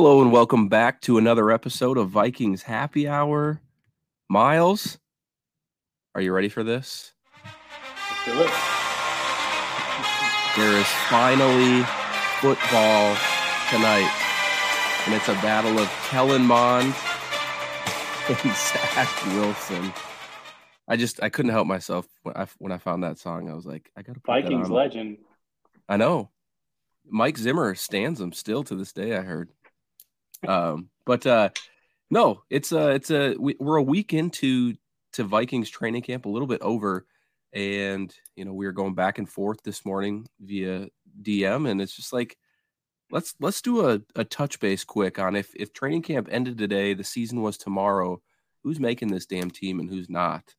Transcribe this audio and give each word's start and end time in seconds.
Hello 0.00 0.22
and 0.22 0.30
welcome 0.30 0.68
back 0.68 1.00
to 1.00 1.18
another 1.18 1.50
episode 1.50 1.98
of 1.98 2.08
Vikings 2.10 2.62
Happy 2.62 3.08
Hour. 3.08 3.60
Myles, 4.28 4.96
are 6.14 6.20
you 6.20 6.32
ready 6.32 6.48
for 6.48 6.62
this? 6.62 7.14
Let's 7.44 8.24
do 8.24 8.30
it. 8.40 8.50
There 10.56 10.78
is 10.78 10.86
finally 11.10 11.82
football 12.38 13.16
tonight, 13.70 14.08
and 15.06 15.16
it's 15.16 15.28
a 15.28 15.34
battle 15.42 15.76
of 15.80 15.88
Kellen 16.08 16.46
Mond 16.46 16.86
and 18.28 18.54
Zach 18.54 19.26
Wilson. 19.34 19.92
I 20.86 20.94
just 20.94 21.20
I 21.24 21.28
couldn't 21.28 21.50
help 21.50 21.66
myself 21.66 22.06
when 22.22 22.36
I 22.36 22.46
when 22.58 22.70
I 22.70 22.78
found 22.78 23.02
that 23.02 23.18
song. 23.18 23.50
I 23.50 23.54
was 23.54 23.66
like, 23.66 23.90
I 23.96 24.02
gotta 24.02 24.20
Vikings 24.24 24.70
legend. 24.70 25.18
I 25.88 25.96
know. 25.96 26.30
Mike 27.10 27.38
Zimmer 27.38 27.74
stands 27.74 28.20
him 28.20 28.32
still 28.32 28.62
to 28.64 28.76
this 28.76 28.92
day. 28.92 29.16
I 29.16 29.22
heard. 29.22 29.50
Um, 30.46 30.90
but 31.04 31.26
uh, 31.26 31.50
no, 32.10 32.42
it's 32.50 32.72
a 32.72 32.90
it's 32.90 33.10
a 33.10 33.34
we, 33.38 33.56
we're 33.58 33.76
a 33.76 33.82
week 33.82 34.14
into 34.14 34.74
to 35.14 35.24
Vikings 35.24 35.70
training 35.70 36.02
camp, 36.02 36.26
a 36.26 36.30
little 36.30 36.48
bit 36.48 36.62
over, 36.62 37.06
and 37.52 38.14
you 38.36 38.44
know 38.44 38.52
we 38.52 38.66
were 38.66 38.72
going 38.72 38.94
back 38.94 39.18
and 39.18 39.28
forth 39.28 39.62
this 39.62 39.84
morning 39.84 40.26
via 40.40 40.88
DM, 41.22 41.68
and 41.68 41.80
it's 41.80 41.94
just 41.96 42.12
like 42.12 42.36
let's 43.10 43.34
let's 43.40 43.62
do 43.62 43.88
a, 43.88 44.00
a 44.16 44.24
touch 44.24 44.60
base 44.60 44.84
quick 44.84 45.18
on 45.18 45.36
if 45.36 45.54
if 45.54 45.72
training 45.72 46.02
camp 46.02 46.28
ended 46.30 46.58
today, 46.58 46.94
the 46.94 47.04
season 47.04 47.42
was 47.42 47.56
tomorrow, 47.56 48.20
who's 48.62 48.80
making 48.80 49.08
this 49.08 49.26
damn 49.26 49.50
team 49.50 49.80
and 49.80 49.90
who's 49.90 50.08
not. 50.08 50.54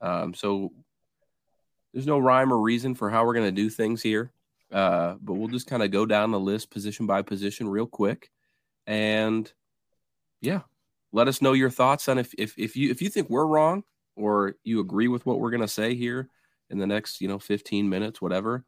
Um, 0.00 0.34
so 0.34 0.72
there's 1.92 2.06
no 2.06 2.18
rhyme 2.18 2.52
or 2.52 2.60
reason 2.60 2.94
for 2.94 3.10
how 3.10 3.24
we're 3.24 3.34
going 3.34 3.46
to 3.46 3.62
do 3.62 3.70
things 3.70 4.02
here. 4.02 4.32
Uh, 4.70 5.14
but 5.20 5.34
we'll 5.34 5.48
just 5.48 5.66
kind 5.66 5.82
of 5.82 5.90
go 5.90 6.04
down 6.04 6.30
the 6.30 6.38
list 6.38 6.70
position 6.70 7.06
by 7.06 7.22
position 7.22 7.68
real 7.68 7.86
quick. 7.86 8.30
And 8.88 9.52
yeah, 10.40 10.62
let 11.12 11.28
us 11.28 11.42
know 11.42 11.52
your 11.52 11.68
thoughts 11.68 12.08
on 12.08 12.18
if, 12.18 12.34
if, 12.38 12.54
if 12.56 12.74
you, 12.74 12.90
if 12.90 13.02
you 13.02 13.10
think 13.10 13.28
we're 13.28 13.46
wrong 13.46 13.84
or 14.16 14.54
you 14.64 14.80
agree 14.80 15.08
with 15.08 15.26
what 15.26 15.38
we're 15.38 15.50
going 15.50 15.60
to 15.60 15.68
say 15.68 15.94
here 15.94 16.30
in 16.70 16.78
the 16.78 16.86
next, 16.86 17.20
you 17.20 17.28
know, 17.28 17.38
15 17.38 17.86
minutes, 17.86 18.22
whatever, 18.22 18.64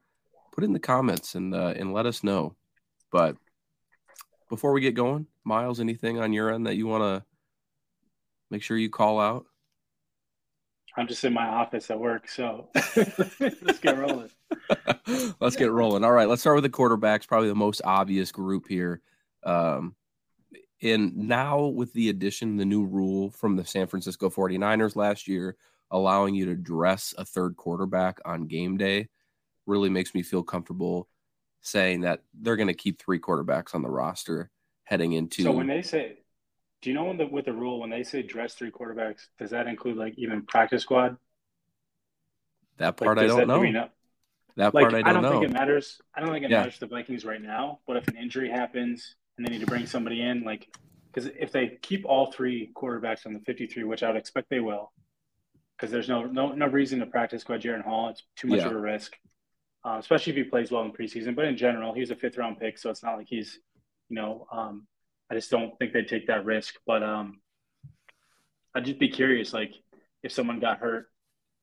put 0.52 0.62
in 0.62 0.74
the 0.74 0.78
comments 0.78 1.34
and, 1.34 1.54
uh, 1.54 1.72
and 1.74 1.94
let 1.94 2.04
us 2.04 2.22
know. 2.22 2.54
But 3.10 3.36
before 4.50 4.72
we 4.72 4.82
get 4.82 4.94
going, 4.94 5.26
Myles, 5.42 5.80
anything 5.80 6.20
on 6.20 6.34
your 6.34 6.52
end 6.52 6.66
that 6.66 6.76
you 6.76 6.86
want 6.86 7.02
to 7.02 7.24
make 8.50 8.62
sure 8.62 8.76
you 8.76 8.90
call 8.90 9.18
out? 9.18 9.46
I'm 10.98 11.06
just 11.06 11.24
in 11.24 11.32
my 11.32 11.46
office 11.46 11.90
at 11.90 11.98
work, 11.98 12.28
so 12.28 12.68
let's 12.74 13.78
get 13.80 13.96
rolling. 13.96 14.28
let's 15.40 15.56
get 15.56 15.70
rolling. 15.70 16.04
All 16.04 16.12
right, 16.12 16.28
let's 16.28 16.42
start 16.42 16.56
with 16.56 16.64
the 16.64 16.68
quarterbacks, 16.68 17.26
probably 17.26 17.48
the 17.48 17.54
most 17.54 17.80
obvious 17.84 18.32
group 18.32 18.68
here. 18.68 19.00
Um, 19.44 19.94
and 20.82 21.16
now 21.16 21.64
with 21.66 21.92
the 21.92 22.08
addition, 22.08 22.56
the 22.56 22.64
new 22.64 22.84
rule 22.84 23.30
from 23.30 23.56
the 23.56 23.64
San 23.64 23.86
Francisco 23.86 24.30
49ers 24.30 24.96
last 24.96 25.28
year, 25.28 25.56
allowing 25.90 26.34
you 26.34 26.46
to 26.46 26.54
dress 26.54 27.14
a 27.18 27.24
third 27.24 27.56
quarterback 27.56 28.18
on 28.24 28.46
game 28.46 28.76
day, 28.76 29.08
really 29.66 29.88
makes 29.90 30.14
me 30.14 30.22
feel 30.22 30.42
comfortable 30.42 31.08
saying 31.60 32.00
that 32.02 32.22
they're 32.40 32.56
going 32.56 32.68
to 32.68 32.74
keep 32.74 32.98
three 33.00 33.18
quarterbacks 33.20 33.74
on 33.74 33.82
the 33.82 33.90
roster 33.90 34.50
heading 34.84 35.12
into. 35.12 35.42
So 35.42 35.52
when 35.52 35.66
they 35.66 35.82
say, 35.82 36.18
do 36.80 36.88
you 36.90 36.94
know 36.94 37.04
when 37.04 37.18
the 37.18 37.26
with 37.26 37.44
the 37.44 37.52
rule 37.52 37.80
when 37.80 37.90
they 37.90 38.02
say 38.02 38.22
dress 38.22 38.54
three 38.54 38.70
quarterbacks, 38.70 39.26
does 39.38 39.50
that 39.50 39.66
include 39.66 39.96
like 39.98 40.14
even 40.16 40.42
practice 40.42 40.82
squad? 40.82 41.16
that 42.78 42.98
Like, 43.00 43.06
part 43.06 43.18
I 43.18 43.26
don't 43.26 43.40
that- 43.40 43.46
know. 43.46 43.62
know? 43.62 43.80
Uh, 43.82 43.88
that 44.56 44.74
Like 44.74 44.84
part 44.90 44.94
I 45.06 45.12
don't, 45.12 45.22
know. 45.22 45.32
think 45.32 45.44
it 45.44 45.52
matters. 45.52 46.00
I 46.14 46.20
don't 46.20 46.30
think 46.30 46.44
it 46.46 46.50
Yeah. 46.50 46.58
matters 46.60 46.74
to 46.74 46.80
the 46.80 46.86
Vikings 46.86 47.24
right 47.24 47.40
now. 47.40 47.80
But 47.86 47.98
if 47.98 48.08
an 48.08 48.16
injury 48.16 48.48
happens 48.50 49.14
and 49.40 49.46
they 49.48 49.52
need 49.52 49.60
to 49.60 49.66
bring 49.66 49.86
somebody 49.86 50.20
in, 50.20 50.42
like 50.42 50.68
because 51.12 51.30
if 51.38 51.50
they 51.50 51.78
keep 51.80 52.04
all 52.04 52.30
three 52.30 52.70
quarterbacks 52.76 53.26
on 53.26 53.32
the 53.32 53.40
53, 53.40 53.84
which 53.84 54.02
I 54.02 54.08
would 54.08 54.16
expect 54.18 54.50
they 54.50 54.60
will, 54.60 54.92
because 55.76 55.90
there's 55.90 56.08
no 56.10 56.24
no 56.26 56.52
no 56.52 56.66
reason 56.66 56.98
to 57.00 57.06
practice 57.06 57.40
squad 57.40 57.62
Jaren 57.62 57.82
Hall. 57.82 58.10
It's 58.10 58.22
too 58.36 58.48
much 58.48 58.58
Yeah. 58.58 58.66
of 58.66 58.72
a 58.72 58.78
risk, 58.80 59.16
uh, 59.82 59.96
especially 59.98 60.32
if 60.32 60.36
he 60.36 60.44
plays 60.44 60.70
well 60.70 60.82
in 60.84 60.92
preseason. 60.92 61.34
But 61.34 61.46
in 61.46 61.56
general, 61.56 61.94
he's 61.94 62.10
a 62.10 62.16
fifth 62.16 62.36
round 62.36 62.60
pick, 62.60 62.76
so 62.76 62.90
it's 62.90 63.02
not 63.02 63.16
like 63.16 63.28
he's, 63.28 63.58
you 64.10 64.16
know, 64.16 64.46
um, 64.52 64.86
I 65.30 65.34
just 65.36 65.50
don't 65.50 65.76
think 65.78 65.94
they'd 65.94 66.06
take 66.06 66.26
that 66.26 66.44
risk. 66.44 66.74
But 66.86 67.02
um, 67.02 67.40
I'd 68.74 68.84
just 68.84 68.98
be 68.98 69.08
curious, 69.08 69.54
like 69.54 69.72
if 70.22 70.32
someone 70.32 70.60
got 70.60 70.80
hurt 70.80 71.06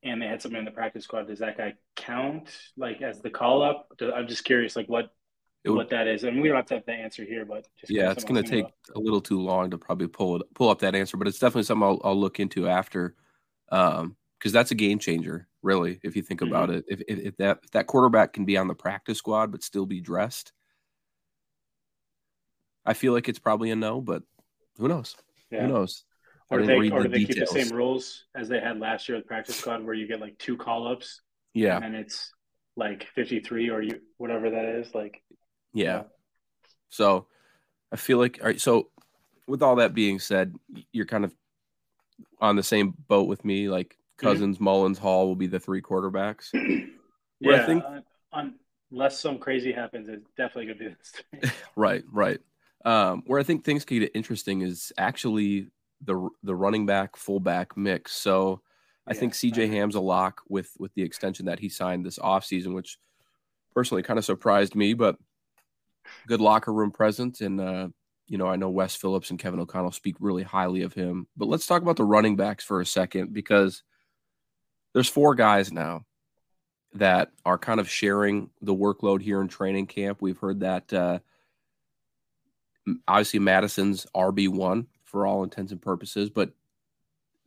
and 0.02 0.20
they 0.20 0.26
had 0.26 0.42
someone 0.42 0.60
in 0.60 0.66
the 0.66 0.72
practice 0.72 1.04
squad, 1.04 1.28
does 1.28 1.40
that 1.40 1.58
guy 1.58 1.76
count 1.96 2.50
like 2.76 3.04
as 3.04 3.22
the 3.22 3.30
call 3.30 3.62
up? 3.62 3.90
I'm 4.02 4.28
just 4.28 4.46
curious, 4.46 4.76
like 4.76 4.88
what 4.90 5.10
would- 5.72 5.78
what 5.78 5.90
that 5.90 6.08
is, 6.08 6.24
and 6.24 6.42
we 6.42 6.48
don't 6.48 6.58
have 6.58 6.66
to 6.68 6.76
have 6.76 6.86
the 6.86 6.94
answer 6.94 7.24
here, 7.24 7.46
but 7.46 7.68
just 7.80 7.92
yeah, 7.92 8.12
it's 8.12 8.24
going 8.24 8.44
to 8.44 8.50
take 8.50 8.66
a 8.96 9.00
little 9.00 9.22
too 9.22 9.40
long 9.40 9.70
to 9.72 9.78
probably 9.78 10.08
pull 10.08 10.38
it 10.38 10.44
pull 10.54 10.70
up 10.70 10.80
that 10.80 10.96
answer, 10.96 11.18
but 11.18 11.28
it's 11.28 11.40
definitely 11.40 11.64
something 11.64 11.84
I'll, 11.88 12.02
I'll 12.04 12.20
look 12.20 12.40
into 12.40 12.68
after, 12.68 13.16
um, 13.70 14.16
because 14.40 14.52
that's 14.52 14.72
a 14.72 14.76
game 14.76 15.00
changer, 15.00 15.48
really, 15.62 16.00
if 16.04 16.16
you 16.16 16.22
think 16.22 16.42
Mm-hmm. 16.42 16.54
about 16.54 16.70
it. 16.70 16.86
If, 16.88 17.02
if 17.08 17.20
if 17.20 17.38
that 17.38 17.60
if 17.64 17.72
that 17.72 17.88
quarterback 17.88 18.34
can 18.34 18.46
be 18.46 18.58
on 18.58 18.68
the 18.68 18.76
practice 18.76 19.18
squad 19.18 19.52
but 19.52 19.64
still 19.64 19.86
be 19.86 20.02
dressed, 20.02 20.54
I 22.86 22.94
feel 22.94 23.14
like 23.14 23.28
it's 23.30 23.40
probably 23.40 23.72
a 23.72 23.76
no, 23.76 24.02
but 24.02 24.24
who 24.78 24.88
knows? 24.88 25.16
about. 25.52 25.62
Who 25.62 25.68
knows? 25.68 26.04
Or 26.50 26.62
they 26.62 26.76
or 26.76 27.02
the 27.04 27.10
do 27.10 27.10
they 27.10 27.26
keep 27.26 27.40
the 27.40 27.46
same 27.46 27.74
rules 27.74 28.24
as 28.34 28.48
they 28.48 28.62
had 28.62 28.80
last 28.80 29.10
year 29.10 29.18
with 29.18 29.28
practice 29.28 29.58
squad, 29.58 29.84
where 29.84 29.94
you 29.94 30.08
get 30.08 30.22
like 30.22 30.38
two 30.38 30.56
call 30.56 30.88
ups, 30.88 31.22
Yeah, 31.54 31.80
and 31.84 31.94
it's 31.94 32.32
like 32.78 33.08
53 33.16 33.70
or 33.70 33.82
you 33.82 34.00
whatever 34.18 34.50
that 34.50 34.64
is, 34.66 34.94
like 34.96 35.22
yeah. 35.74 36.04
So 36.90 37.28
I 37.92 37.96
feel 37.96 38.18
like 38.18 38.40
all 38.42 38.48
right. 38.48 38.60
So 38.62 38.90
with 39.48 39.62
all 39.62 39.76
that 39.78 39.94
being 39.94 40.20
said, 40.20 40.56
you're 40.92 41.06
kind 41.06 41.24
of 41.26 41.34
on 42.42 42.56
the 42.56 42.64
same 42.64 42.94
boat 43.08 43.28
with 43.28 43.44
me. 43.46 43.70
Like 43.70 43.98
Mm-hmm. 44.20 44.30
Cousins, 44.30 44.60
Mullens, 44.60 44.98
Hall 44.98 45.28
will 45.28 45.36
be 45.36 45.46
the 45.46 45.60
three 45.60 45.80
quarterbacks. 45.80 46.48
Where 47.40 47.56
I 47.56 47.60
yeah. 47.60 47.66
think- 47.68 47.84
un- 48.34 48.56
unless 48.92 49.20
some 49.20 49.38
crazy 49.38 49.72
happens, 49.72 50.10
it's 50.10 50.28
definitely 50.36 50.74
gonna 50.74 50.90
be 50.90 50.96
this. 51.42 51.54
Right, 51.76 52.04
right. 52.12 52.40
Um, 52.84 53.22
where 53.28 53.40
I 53.40 53.44
think 53.44 53.64
things 53.64 53.86
could 53.86 54.00
get 54.00 54.12
interesting 54.16 54.62
is 54.62 54.92
actually 54.98 55.68
the 56.04 56.30
the 56.42 56.56
running 56.56 56.88
back 56.88 57.16
fullback 57.16 57.78
mix. 57.78 58.14
So 58.14 58.62
I 59.06 59.14
Yeah, 59.14 59.20
think 59.20 59.34
CJ 59.34 59.52
agree. 59.52 59.68
Ham's 59.78 59.94
a 59.94 60.00
lock 60.02 60.42
with 60.50 60.72
with 60.80 60.96
the 60.96 61.04
extension 61.04 61.46
that 61.46 61.60
he 61.60 61.70
signed 61.70 62.04
this 62.04 62.18
offseason, 62.18 62.74
which 62.74 62.98
personally 63.76 64.02
kind 64.02 64.18
of 64.18 64.26
surprised 64.26 64.74
me, 64.74 64.96
but 64.96 65.18
good 66.28 66.42
locker 66.42 66.72
room 66.72 66.92
presence. 66.92 67.42
And 67.42 67.60
uh, 67.60 67.88
you 68.28 68.38
know, 68.38 68.48
I 68.48 68.58
know 68.58 68.70
Wes 68.70 68.96
Phillips 68.96 69.32
and 69.32 69.40
Kevin 69.40 69.60
O'Connell 69.60 69.92
speak 69.92 70.16
really 70.20 70.44
highly 70.44 70.84
of 70.84 70.94
him. 70.94 71.28
But 71.36 71.48
let's 71.48 71.66
talk 71.66 71.82
about 71.82 71.96
the 71.96 72.04
running 72.04 72.36
backs 72.36 72.64
for 72.64 72.82
a 72.82 72.86
second 72.86 73.34
because 73.34 73.84
there's 74.94 75.10
four 75.10 75.34
guys 75.34 75.72
now 75.72 76.06
that 76.94 77.32
are 77.46 77.58
kind 77.58 77.80
of 77.80 77.90
sharing 77.90 78.50
the 78.62 78.76
workload 78.76 79.22
here 79.22 79.42
in 79.42 79.48
training 79.48 79.88
camp. 79.88 80.22
We've 80.22 80.38
heard 80.38 80.62
that 80.62 80.92
uh, 80.92 81.20
obviously 83.08 83.40
Mattison's 83.40 84.06
RB 84.16 84.50
one 84.50 84.88
for 85.04 85.26
all 85.26 85.44
intents 85.44 85.72
and 85.72 85.82
purposes, 85.82 86.30
but 86.30 86.52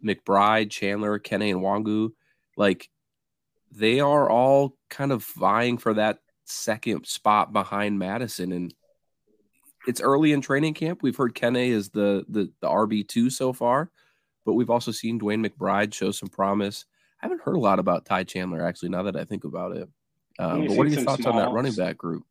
McBride, 0.05 0.71
Chandler, 0.71 1.19
Kene, 1.19 1.51
and 1.51 1.61
Nwangwu, 1.61 2.13
like 2.57 2.89
they 3.71 4.01
are 4.01 4.29
all 4.29 4.77
kind 4.89 5.13
of 5.13 5.25
vying 5.25 5.79
for 5.79 5.95
that 5.95 6.21
second 6.45 7.07
spot 7.07 7.53
behind 7.53 7.99
Mattison. 7.99 8.53
And 8.53 8.75
it's 9.87 10.01
early 10.01 10.33
in 10.33 10.41
training 10.41 10.75
camp. 10.75 11.03
We've 11.03 11.17
heard 11.17 11.35
Kene 11.35 11.69
is 11.69 11.91
the 11.91 12.25
the, 12.29 12.51
the 12.61 12.69
RB 12.69 13.07
two 13.07 13.31
so 13.31 13.53
far, 13.53 13.91
but 14.45 14.55
we've 14.55 14.71
also 14.71 14.93
seen 14.93 15.21
DeWayne 15.21 15.47
McBride 15.47 15.95
show 15.95 16.11
some 16.11 16.29
promise. 16.29 16.85
I 17.23 17.27
haven't 17.27 17.43
heard 17.43 17.57
a 17.57 17.61
lot 17.61 17.79
about 17.79 18.05
Ty 18.05 18.25
Chandler 18.25 18.67
actually. 18.67 18.91
Now 18.91 19.05
that 19.05 19.17
I 19.17 19.25
think 19.25 19.45
about 19.45 19.77
it, 19.77 19.89
um, 20.39 20.67
but 20.67 20.77
what 20.77 20.87
are 20.87 20.91
your 20.91 21.03
thoughts 21.03 21.27
on 21.27 21.37
that 21.37 21.53
running 21.53 21.75
back 21.75 21.97
group? 21.97 22.25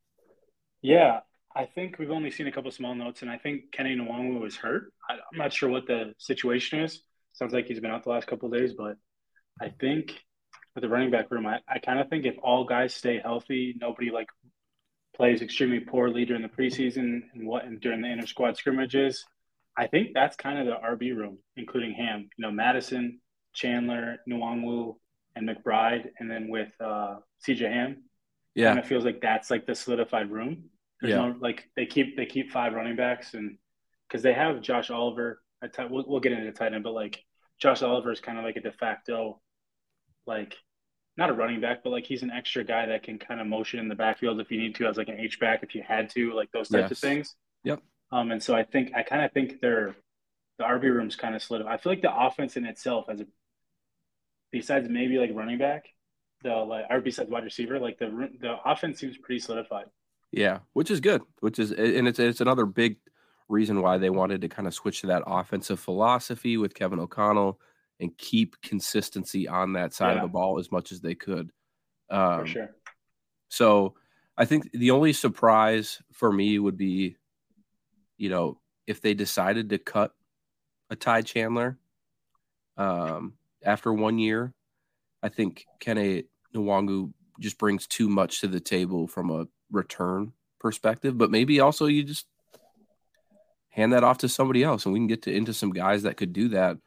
Yeah, 0.82 1.22
I 1.56 1.66
think 1.66 2.00
we've 2.00 2.12
only 2.12 2.32
seen 2.32 2.48
a 2.48 2.52
couple 2.52 2.72
small 2.72 2.96
notes, 2.96 3.22
and 3.22 3.30
I 3.30 3.38
think 3.38 3.72
Kene 3.72 3.98
Nwangwu 3.98 4.40
was 4.40 4.56
hurt. 4.56 4.94
I, 5.10 5.14
I'm 5.14 5.38
not 5.38 5.54
sure 5.54 5.70
what 5.70 5.88
the 5.88 6.14
situation 6.18 6.80
is. 6.80 7.02
Sounds 7.34 7.54
like 7.54 7.66
he's 7.66 7.80
been 7.80 7.92
out 7.92 8.04
the 8.04 8.10
last 8.10 8.28
couple 8.28 8.52
of 8.52 8.58
days, 8.58 8.74
but 8.74 8.98
I 9.62 9.70
think 9.80 10.14
with 10.76 10.82
the 10.84 10.90
running 10.90 11.12
back 11.12 11.32
room, 11.32 11.46
I, 11.48 11.60
I 11.68 11.80
kind 11.80 12.00
of 12.00 12.10
think 12.10 12.26
if 12.26 12.36
all 12.44 12.64
guys 12.66 12.94
stay 12.94 13.20
healthy, 13.20 13.76
nobody 13.80 14.12
like 14.12 14.30
plays 15.16 15.42
extremely 15.42 15.80
poorly 15.80 16.26
during 16.26 16.42
the 16.42 16.50
preseason 16.50 17.22
and 17.34 17.48
what 17.48 17.66
and 17.66 17.80
during 17.82 18.02
the 18.02 18.08
inter 18.12 18.26
squad 18.26 18.56
scrimmages, 18.58 19.26
I 19.78 19.88
think 19.88 20.10
that's 20.14 20.36
kind 20.36 20.60
of 20.60 20.66
the 20.66 20.74
RB 20.88 21.16
room, 21.16 21.40
including 21.58 21.94
Ham. 21.94 22.30
You 22.38 22.44
know, 22.44 22.52
Mattison, 22.52 23.20
Chandler, 23.54 24.18
Nwangwu, 24.30 24.96
and 25.36 25.48
McBride, 25.50 26.10
and 26.20 26.30
then 26.30 26.50
with 26.50 26.72
uh, 26.80 27.18
CJ 27.48 27.62
Ham 27.72 28.04
Yeah, 28.56 28.70
kind 28.70 28.80
of 28.80 28.86
feels 28.86 29.06
like 29.06 29.22
that's 29.22 29.50
like 29.52 29.66
the 29.66 29.76
solidified 29.76 30.32
room. 30.32 30.66
There's 31.02 31.16
Yeah. 31.16 31.28
no 31.30 31.36
like 31.40 31.66
they 31.76 31.86
keep 31.86 32.16
they 32.18 32.26
keep 32.26 32.52
five 32.52 32.74
running 32.74 32.96
backs 32.96 33.34
and 33.34 33.58
because 34.08 34.24
they 34.24 34.34
have 34.34 34.62
Josh 34.62 34.90
Oliver. 34.90 35.42
I 35.62 35.68
t- 35.68 35.84
we'll, 35.90 36.06
we'll 36.08 36.20
get 36.22 36.32
into 36.32 36.52
tight 36.52 36.74
end, 36.74 36.84
but 36.84 36.94
like 36.94 37.24
Josh 37.60 37.82
Oliver 37.82 38.12
is 38.12 38.22
kind 38.22 38.38
of 38.38 38.44
like 38.46 38.56
a 38.56 38.62
de 38.62 38.72
facto, 38.72 39.42
like 40.26 40.56
not 41.18 41.30
a 41.30 41.34
running 41.34 41.60
back, 41.60 41.84
but 41.84 41.92
like 41.92 42.06
he's 42.06 42.24
an 42.24 42.32
extra 42.32 42.64
guy 42.64 42.86
that 42.86 43.04
can 43.04 43.20
kind 43.20 43.42
of 43.42 43.48
motion 43.48 43.80
in 43.80 43.90
the 43.90 43.96
backfield 43.96 44.40
if 44.40 44.50
you 44.52 44.58
need 44.58 44.76
to, 44.76 44.88
as 44.88 44.98
like 44.98 45.10
an 45.10 45.20
H 45.20 45.40
back 45.40 45.64
if 45.64 45.76
you 45.76 45.84
had 45.86 46.10
to, 46.12 46.34
like 46.34 46.52
those 46.52 46.70
types 46.70 46.92
of 46.92 46.98
things. 46.98 47.36
Yep. 47.64 47.82
Um, 48.12 48.32
and 48.32 48.42
so 48.42 48.56
I 48.56 48.64
think 48.64 48.92
I 48.96 49.04
kind 49.04 49.24
of 49.24 49.32
think 49.32 49.60
they're 49.62 49.96
the 50.58 50.64
RB 50.64 50.84
room's 50.84 51.16
kind 51.16 51.36
of 51.36 51.44
slid. 51.44 51.62
I 51.62 51.78
feel 51.78 51.92
like 51.92 52.02
the 52.02 52.16
offense 52.16 52.58
in 52.58 52.66
itself, 52.66 53.06
as 53.10 53.22
a 53.22 53.26
besides 54.52 54.88
maybe 54.90 55.18
like 55.18 55.32
running 55.34 55.58
back, 55.58 55.86
the 56.44 56.56
like 56.56 56.86
or 56.90 57.02
besides 57.02 57.30
wide 57.30 57.44
receiver, 57.44 57.80
like 57.80 58.00
the 58.00 58.30
the 58.40 58.56
offense 58.66 59.00
seems 59.00 59.18
pretty 59.18 59.40
solidified. 59.40 59.86
Yeah, 60.32 60.60
which 60.74 60.92
is 60.92 61.00
good. 61.00 61.22
Which 61.42 61.60
is 61.60 61.72
and 61.72 62.08
it's 62.08 62.20
it's 62.20 62.42
another 62.42 62.66
big 62.66 62.98
reason 63.48 63.82
why 63.82 63.98
they 63.98 64.10
wanted 64.10 64.42
to 64.42 64.50
kind 64.50 64.68
of 64.68 64.74
switch 64.74 65.02
to 65.02 65.08
that 65.08 65.24
offensive 65.26 65.80
philosophy 65.80 66.56
with 66.56 66.76
Kevin 66.76 67.00
O'Connell 67.00 67.60
and 68.00 68.18
keep 68.18 68.62
consistency 68.62 69.48
on 69.48 69.74
that 69.74 69.94
side 69.94 70.16
yeah. 70.16 70.24
of 70.24 70.30
the 70.30 70.34
ball 70.34 70.60
as 70.60 70.72
much 70.72 70.92
as 70.92 71.02
they 71.02 71.16
could. 71.16 71.52
Um, 72.10 72.42
for 72.42 72.48
sure. 72.48 72.76
So 73.50 73.96
I 74.38 74.46
think 74.46 74.72
the 74.72 74.92
only 74.92 75.14
surprise 75.14 76.02
for 76.14 76.32
me 76.32 76.60
would 76.60 76.78
be, 76.78 77.18
you 78.18 78.30
know, 78.30 78.60
if 78.88 79.02
they 79.02 79.14
decided 79.14 79.70
to 79.70 79.78
cut 79.78 80.14
a 80.90 80.96
Ty 80.96 81.22
Chandler 81.22 81.78
um, 82.78 83.34
after 83.64 83.94
one 83.94 84.18
year. 84.18 84.54
I 85.22 85.30
think 85.30 85.66
Kene 85.82 86.26
Nwangwu 86.56 87.14
just 87.40 87.58
brings 87.58 87.88
too 87.88 88.10
much 88.10 88.42
to 88.42 88.48
the 88.48 88.60
table 88.60 89.08
from 89.08 89.30
a 89.30 89.48
return 89.72 90.34
perspective, 90.60 91.18
but 91.18 91.32
maybe 91.32 91.60
also 91.60 91.86
you 91.86 92.04
just 92.04 92.26
hand 93.70 93.94
that 93.94 94.04
off 94.04 94.20
to 94.20 94.30
somebody 94.30 94.64
else 94.64 94.86
and 94.86 94.94
we 94.94 95.00
can 95.00 95.08
get 95.08 95.22
to 95.24 95.32
into 95.32 95.54
some 95.54 95.72
guys 95.72 96.04
that 96.04 96.18
could 96.18 96.34
do 96.34 96.50
that 96.50 96.78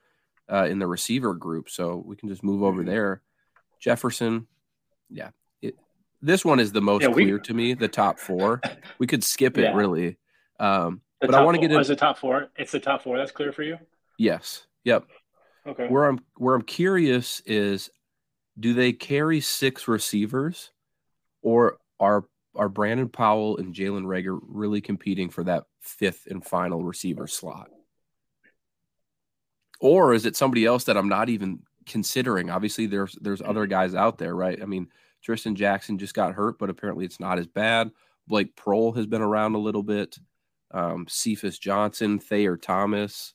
uh, 0.53 0.67
in 0.67 0.79
the 0.79 0.87
receiver 0.87 1.35
group. 1.35 1.71
So 1.71 2.03
we 2.05 2.17
can 2.17 2.29
just 2.29 2.43
move 2.43 2.63
over 2.63 2.83
mm-hmm. 2.83 2.91
there. 2.91 3.23
Jefferson, 3.81 4.47
yeah. 5.11 5.31
It, 5.61 5.77
this 6.21 6.45
one 6.45 6.61
is 6.61 6.73
the 6.73 6.83
most 6.83 7.03
yeah, 7.03 7.09
we, 7.09 7.25
clear 7.25 7.39
to 7.39 7.55
me, 7.55 7.75
the 7.75 7.89
top 7.89 8.19
four. 8.19 8.61
We 8.99 9.07
could 9.07 9.25
skip 9.25 9.59
it 9.59 9.63
yeah. 9.63 9.75
really. 9.75 10.19
Um, 10.61 11.01
but 11.21 11.35
I 11.35 11.43
want 11.43 11.57
to 11.57 11.61
get 11.61 11.71
into 11.71 11.81
as 11.81 11.91
a 11.91 11.97
top 11.97 12.19
four. 12.19 12.51
It's 12.57 12.73
the 12.73 12.79
top 12.79 13.03
four. 13.03 13.17
That's 13.17 13.33
clear 13.33 13.53
for 13.53 13.63
you. 13.63 13.79
Yes. 14.19 14.67
Yep. 14.85 15.07
Okay. 15.67 15.89
Where 15.89 16.05
I'm 16.05 16.21
where 16.37 16.55
I'm 16.55 16.63
curious 16.63 17.41
is 17.47 17.91
do 18.59 18.75
they 18.75 18.93
carry 18.93 19.41
six 19.41 19.89
receivers 19.89 20.71
or 21.43 21.79
are 21.99 22.25
are 22.55 22.69
Brandon 22.69 23.09
Powell 23.09 23.57
and 23.57 23.75
Jalen 23.75 24.05
Reagor 24.05 24.39
really 24.43 24.81
competing 24.81 25.31
for 25.31 25.45
that 25.45 25.65
fifth 25.81 26.27
and 26.29 26.45
final 26.45 26.85
receiver 26.85 27.27
slot? 27.27 27.71
Or 29.83 30.15
is 30.15 30.27
it 30.27 30.37
somebody 30.37 30.65
else 30.65 30.85
that 30.85 30.97
I'm 30.97 31.09
not 31.09 31.29
even 31.29 31.59
considering? 31.87 32.51
Obviously, 32.51 32.87
there's 32.87 33.19
there's 33.21 33.43
other 33.43 33.67
guys 33.67 33.97
out 33.97 34.17
there, 34.17 34.37
right? 34.37 34.63
I 34.63 34.65
mean, 34.65 34.87
Trishton 35.27 35.55
Jackson 35.55 35.99
just 35.99 36.15
got 36.15 36.35
hurt, 36.35 36.57
but 36.57 36.71
apparently 36.71 37.05
it's 37.05 37.19
not 37.19 37.41
as 37.41 37.49
bad. 37.49 37.91
Blake 38.29 38.55
Proehl 38.55 38.97
has 38.97 39.07
been 39.07 39.23
around 39.23 39.57
a 39.57 39.59
little 39.59 39.83
bit. 39.83 40.17
Um, 40.71 41.07
Cephus 41.09 41.59
Johnson, 41.59 42.21
Thayer 42.21 42.57
Thomas. 42.57 43.35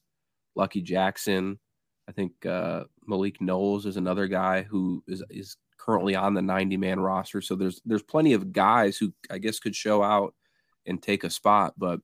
Lucky 0.55 0.81
Jackson. 0.81 1.59
I 2.07 2.13
think 2.13 2.45
uh, 2.45 2.85
Malik 3.05 3.41
Knowles 3.41 3.85
is 3.85 3.97
another 3.97 4.27
guy 4.27 4.63
who 4.63 5.03
is 5.05 5.21
is 5.29 5.57
currently 5.77 6.15
on 6.15 6.33
the 6.33 6.41
90 6.41 6.77
man 6.77 7.01
roster. 7.01 7.41
So 7.41 7.55
there's 7.55 7.81
there's 7.85 8.03
plenty 8.03 8.31
of 8.31 8.53
guys 8.53 8.97
who 8.97 9.13
I 9.29 9.37
guess 9.37 9.59
could 9.59 9.75
show 9.75 10.01
out 10.01 10.33
and 10.85 11.03
take 11.03 11.25
a 11.25 11.29
spot. 11.29 11.73
But 11.77 11.99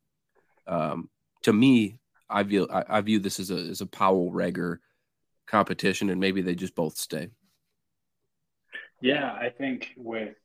um, 0.68 1.10
to 1.44 1.54
me, 1.54 2.00
I 2.34 2.44
view 2.44 2.68
I, 2.72 2.84
I, 2.90 3.02
view 3.02 3.20
this 3.20 3.40
as 3.40 3.52
a 3.52 3.56
as 3.56 3.82
a 3.82 3.86
Powell 3.86 4.32
Reagor 4.32 4.80
competition, 5.48 6.10
and 6.10 6.20
maybe 6.20 6.42
they 6.42 6.56
just 6.56 6.76
both 6.76 6.98
stay. 6.98 7.30
Yeah, 9.02 9.32
I 9.32 9.50
think 9.50 9.92
with 9.96 10.36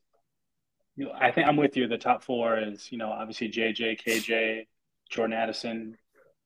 you 0.96 1.06
know, 1.06 1.12
I 1.19 1.31
think 1.31 1.49
I'm 1.49 1.56
with 1.56 1.76
you. 1.76 1.88
The 1.88 1.99
top 1.99 2.23
four 2.23 2.58
is 2.58 2.93
you 2.93 2.99
know 2.99 3.11
obviously 3.11 3.49
JJ, 3.49 4.00
KJ, 4.05 4.67
Jordan 5.11 5.37
Addison, 5.37 5.96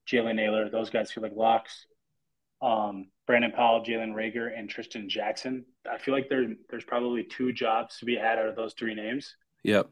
Jalen 0.08 0.36
Nailor. 0.36 0.70
Those 0.70 0.90
guys 0.90 1.10
feel 1.10 1.22
like 1.22 1.32
locks. 1.34 1.86
Um, 2.60 3.08
Brandon 3.26 3.50
Powell, 3.50 3.84
Jalen 3.84 4.14
Reagor, 4.14 4.56
and 4.56 4.72
Trishton 4.72 5.08
Jackson. 5.08 5.64
I 5.90 5.98
feel 5.98 6.14
like 6.14 6.28
there, 6.28 6.46
there's 6.70 6.84
probably 6.84 7.24
two 7.24 7.52
jobs 7.52 7.98
to 7.98 8.04
be 8.04 8.14
had 8.14 8.38
out 8.38 8.46
of 8.46 8.56
those 8.56 8.74
three 8.74 8.94
names. 8.94 9.34
Yep. 9.64 9.90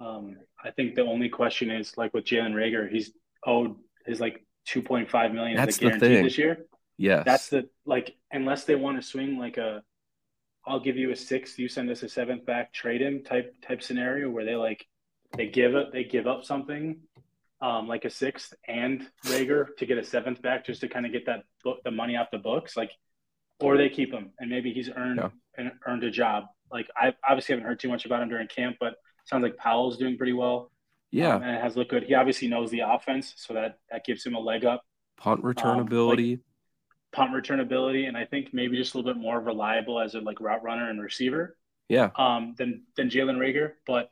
Um, 0.00 0.36
I 0.62 0.70
think 0.72 0.94
the 0.94 1.02
only 1.02 1.28
question 1.28 1.70
is 1.70 1.96
like 1.96 2.12
with 2.12 2.24
Jalen 2.24 2.54
Reagor, 2.54 2.90
he's 2.90 3.12
owed 3.46 3.76
his 4.06 4.20
like 4.20 4.44
2.5 4.68 5.34
million 5.34 5.56
That's 5.56 5.76
as 5.76 5.78
a 5.78 5.80
guarantee 5.80 6.22
this 6.22 6.38
year. 6.38 6.66
Yes. 6.96 7.24
That's 7.24 7.48
the 7.48 7.68
like 7.84 8.14
unless 8.30 8.64
they 8.64 8.74
want 8.74 9.00
to 9.00 9.06
swing 9.06 9.38
like 9.38 9.56
a 9.56 9.82
I'll 10.64 10.80
give 10.80 10.96
you 10.96 11.10
a 11.10 11.16
sixth, 11.16 11.58
you 11.58 11.68
send 11.68 11.90
us 11.90 12.04
a 12.04 12.08
seventh 12.08 12.46
back, 12.46 12.72
trade 12.72 13.02
him 13.02 13.24
type 13.24 13.56
type 13.66 13.82
scenario 13.82 14.30
where 14.30 14.44
they 14.44 14.54
like 14.54 14.86
they 15.36 15.46
give 15.46 15.74
up 15.74 15.92
they 15.92 16.04
give 16.04 16.26
up 16.26 16.44
something 16.44 17.00
um, 17.62 17.86
like 17.86 18.04
a 18.04 18.10
sixth 18.10 18.54
and 18.66 19.08
Reagor 19.26 19.76
to 19.78 19.86
get 19.86 19.96
a 19.96 20.04
seventh 20.04 20.42
back 20.42 20.66
just 20.66 20.80
to 20.80 20.88
kind 20.88 21.06
of 21.06 21.12
get 21.12 21.26
that 21.26 21.44
book, 21.62 21.78
the 21.84 21.92
money 21.92 22.16
off 22.16 22.26
the 22.32 22.38
books, 22.38 22.76
like, 22.76 22.90
or 23.60 23.76
they 23.76 23.88
keep 23.88 24.12
him 24.12 24.32
and 24.40 24.50
maybe 24.50 24.72
he's 24.72 24.90
earned 24.90 25.20
yeah. 25.22 25.28
and 25.56 25.70
earned 25.86 26.02
a 26.02 26.10
job. 26.10 26.44
Like 26.72 26.88
I 26.96 27.14
obviously 27.28 27.54
haven't 27.54 27.68
heard 27.68 27.78
too 27.78 27.88
much 27.88 28.04
about 28.04 28.20
him 28.22 28.28
during 28.28 28.48
camp, 28.48 28.76
but 28.80 28.94
sounds 29.26 29.44
like 29.44 29.56
Powell's 29.56 29.96
doing 29.96 30.16
pretty 30.16 30.32
well. 30.32 30.71
Yeah, 31.12 31.36
um, 31.36 31.42
and 31.42 31.56
it 31.56 31.62
has 31.62 31.76
looked 31.76 31.90
good. 31.90 32.04
He 32.04 32.14
obviously 32.14 32.48
knows 32.48 32.70
the 32.70 32.80
offense, 32.80 33.34
so 33.36 33.54
that 33.54 33.78
that 33.90 34.04
gives 34.04 34.26
him 34.26 34.34
a 34.34 34.40
leg 34.40 34.64
up. 34.64 34.82
Punt 35.18 35.44
return 35.44 35.76
um, 35.76 35.80
ability. 35.80 36.30
Like, 36.30 36.40
punt 37.12 37.34
return 37.34 37.60
ability, 37.60 38.06
and 38.06 38.16
I 38.16 38.24
think 38.24 38.48
maybe 38.52 38.76
just 38.76 38.94
a 38.94 38.96
little 38.96 39.12
bit 39.12 39.20
more 39.20 39.38
reliable 39.38 40.00
as 40.00 40.14
a 40.14 40.20
like 40.20 40.40
route 40.40 40.64
runner 40.64 40.90
and 40.90 41.00
receiver. 41.00 41.56
Yeah. 41.88 42.10
Um, 42.16 42.54
than 42.56 42.84
than 42.96 43.10
Jalen 43.10 43.36
Reagor, 43.36 43.72
but 43.86 44.08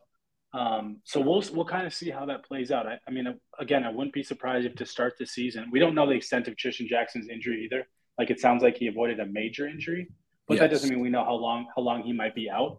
um, 0.52 0.99
so 1.05 1.20
we'll 1.20 1.43
we'll 1.52 1.64
kind 1.64 1.87
of 1.87 1.94
see 1.94 2.11
how 2.11 2.26
that 2.26 2.44
plays 2.44 2.70
out. 2.70 2.87
I, 2.87 2.99
I, 3.06 3.11
mean, 3.11 3.38
again, 3.58 3.85
I 3.85 3.91
wouldn't 3.91 4.12
be 4.12 4.23
surprised 4.23 4.67
if 4.67 4.75
to 4.76 4.87
start 4.87 5.14
the 5.19 5.26
season, 5.26 5.70
we 5.70 5.79
don't 5.79 5.94
know 5.94 6.06
the 6.06 6.12
extent 6.12 6.49
of 6.49 6.56
Trishton 6.56 6.87
Jackson's 6.87 7.29
injury 7.29 7.64
either. 7.64 7.87
Like 8.19 8.31
it 8.31 8.41
sounds 8.41 8.62
like 8.62 8.76
he 8.76 8.88
avoided 8.88 9.20
a 9.20 9.26
major 9.26 9.67
injury, 9.67 10.08
but 10.47 10.55
yes. 10.55 10.62
that 10.62 10.70
doesn't 10.70 10.91
mean 10.91 11.00
we 11.00 11.08
know 11.08 11.25
how 11.25 11.35
long 11.35 11.67
how 11.75 11.82
long 11.82 12.02
he 12.02 12.12
might 12.12 12.35
be 12.35 12.50
out. 12.50 12.78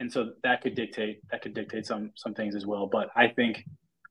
And 0.00 0.12
so 0.12 0.32
that 0.42 0.62
could 0.62 0.74
dictate 0.74 1.20
that 1.30 1.42
could 1.42 1.54
dictate 1.54 1.86
some 1.86 2.12
some 2.14 2.34
things 2.34 2.54
as 2.54 2.66
well. 2.66 2.86
But 2.86 3.10
I 3.16 3.28
think 3.28 3.64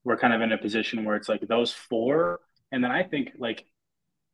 we're 0.04 0.18
kind 0.18 0.34
of 0.34 0.42
in 0.42 0.52
a 0.52 0.58
position 0.58 1.06
where 1.06 1.16
it's 1.16 1.30
like 1.30 1.42
those 1.48 1.72
four, 1.72 2.40
and 2.72 2.84
then 2.84 2.92
I 2.92 3.04
think 3.04 3.32
like 3.38 3.66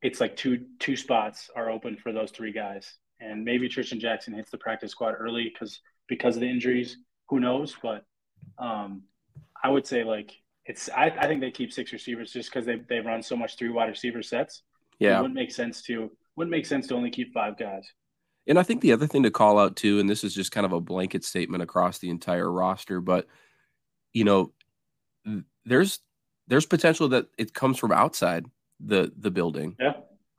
it's 0.02 0.20
like 0.20 0.36
two 0.36 0.66
two 0.80 0.96
spots 0.96 1.50
are 1.56 1.70
open 1.70 1.98
for 1.98 2.12
those 2.12 2.32
three 2.32 2.52
guys, 2.52 2.98
and 3.20 3.44
maybe 3.44 3.70
Trishton 3.70 4.00
Jackson 4.00 4.34
hits 4.34 4.52
the 4.52 4.58
practice 4.58 4.92
squad 4.92 5.12
early 5.12 5.52
because 5.52 5.80
because 6.08 6.36
of 6.36 6.42
the 6.42 6.50
injuries. 6.50 6.98
Who 7.30 7.40
knows? 7.40 7.76
But 7.82 8.04
um, 8.58 9.04
I 9.64 9.70
would 9.70 9.88
say 9.88 10.04
like 10.04 10.32
it's 10.66 10.90
I, 10.90 11.06
I 11.06 11.28
think 11.28 11.42
they 11.42 11.52
keep 11.52 11.72
six 11.72 11.94
receivers 11.94 12.32
just 12.32 12.50
because 12.50 12.66
they 12.66 12.82
they 12.90 13.00
run 13.00 13.22
so 13.22 13.36
much 13.36 13.58
three 13.58 13.70
wide 13.70 13.90
receiver 13.90 14.22
sets. 14.22 14.64
Yeah, 15.00 15.18
it 15.18 15.22
wouldn't 15.22 15.36
make 15.36 15.52
sense 15.52 15.82
to 15.84 16.12
wouldn't 16.36 16.52
make 16.52 16.66
sense 16.66 16.88
to 16.88 16.96
only 16.96 17.12
keep 17.12 17.34
five 17.34 17.58
guys. 17.58 17.86
And 18.48 18.60
I 18.60 18.64
think 18.64 18.82
the 18.82 18.92
other 18.92 19.08
thing 19.08 19.24
to 19.24 19.32
call 19.32 19.58
out 19.58 19.76
too, 19.76 20.00
and 20.00 20.10
this 20.10 20.24
is 20.24 20.36
just 20.36 20.52
kind 20.52 20.66
of 20.66 20.74
a 20.74 20.82
blanket 20.82 21.24
statement 21.24 21.64
across 21.64 22.00
the 22.00 22.10
entire 22.10 22.52
roster, 22.52 23.00
but 23.00 23.28
you 24.12 24.24
know, 24.24 24.52
there's 25.66 26.00
there's 26.48 26.66
potential 26.66 27.08
that 27.10 27.28
it 27.38 27.54
comes 27.54 27.80
from 27.80 27.92
outside 27.92 28.46
the 28.80 29.12
the 29.18 29.32
building. 29.32 29.76
Yeah. 29.80 29.94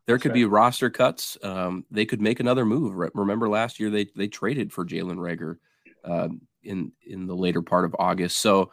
There 0.06 0.18
could 0.18 0.32
right. 0.32 0.34
be 0.34 0.44
roster 0.44 0.90
cuts. 0.90 1.38
Um, 1.42 1.86
they 1.90 2.04
could 2.04 2.20
make 2.20 2.40
another 2.40 2.66
move. 2.66 3.10
Remember 3.14 3.48
last 3.48 3.80
year 3.80 3.88
they 3.88 4.06
they 4.14 4.28
traded 4.28 4.72
for 4.72 4.84
Jalen 4.84 5.16
Reagor 5.16 5.56
Um, 6.04 6.42
in 6.62 6.92
in 7.06 7.26
the 7.26 7.34
later 7.34 7.62
part 7.62 7.86
of 7.86 7.96
August. 7.98 8.38
So 8.38 8.70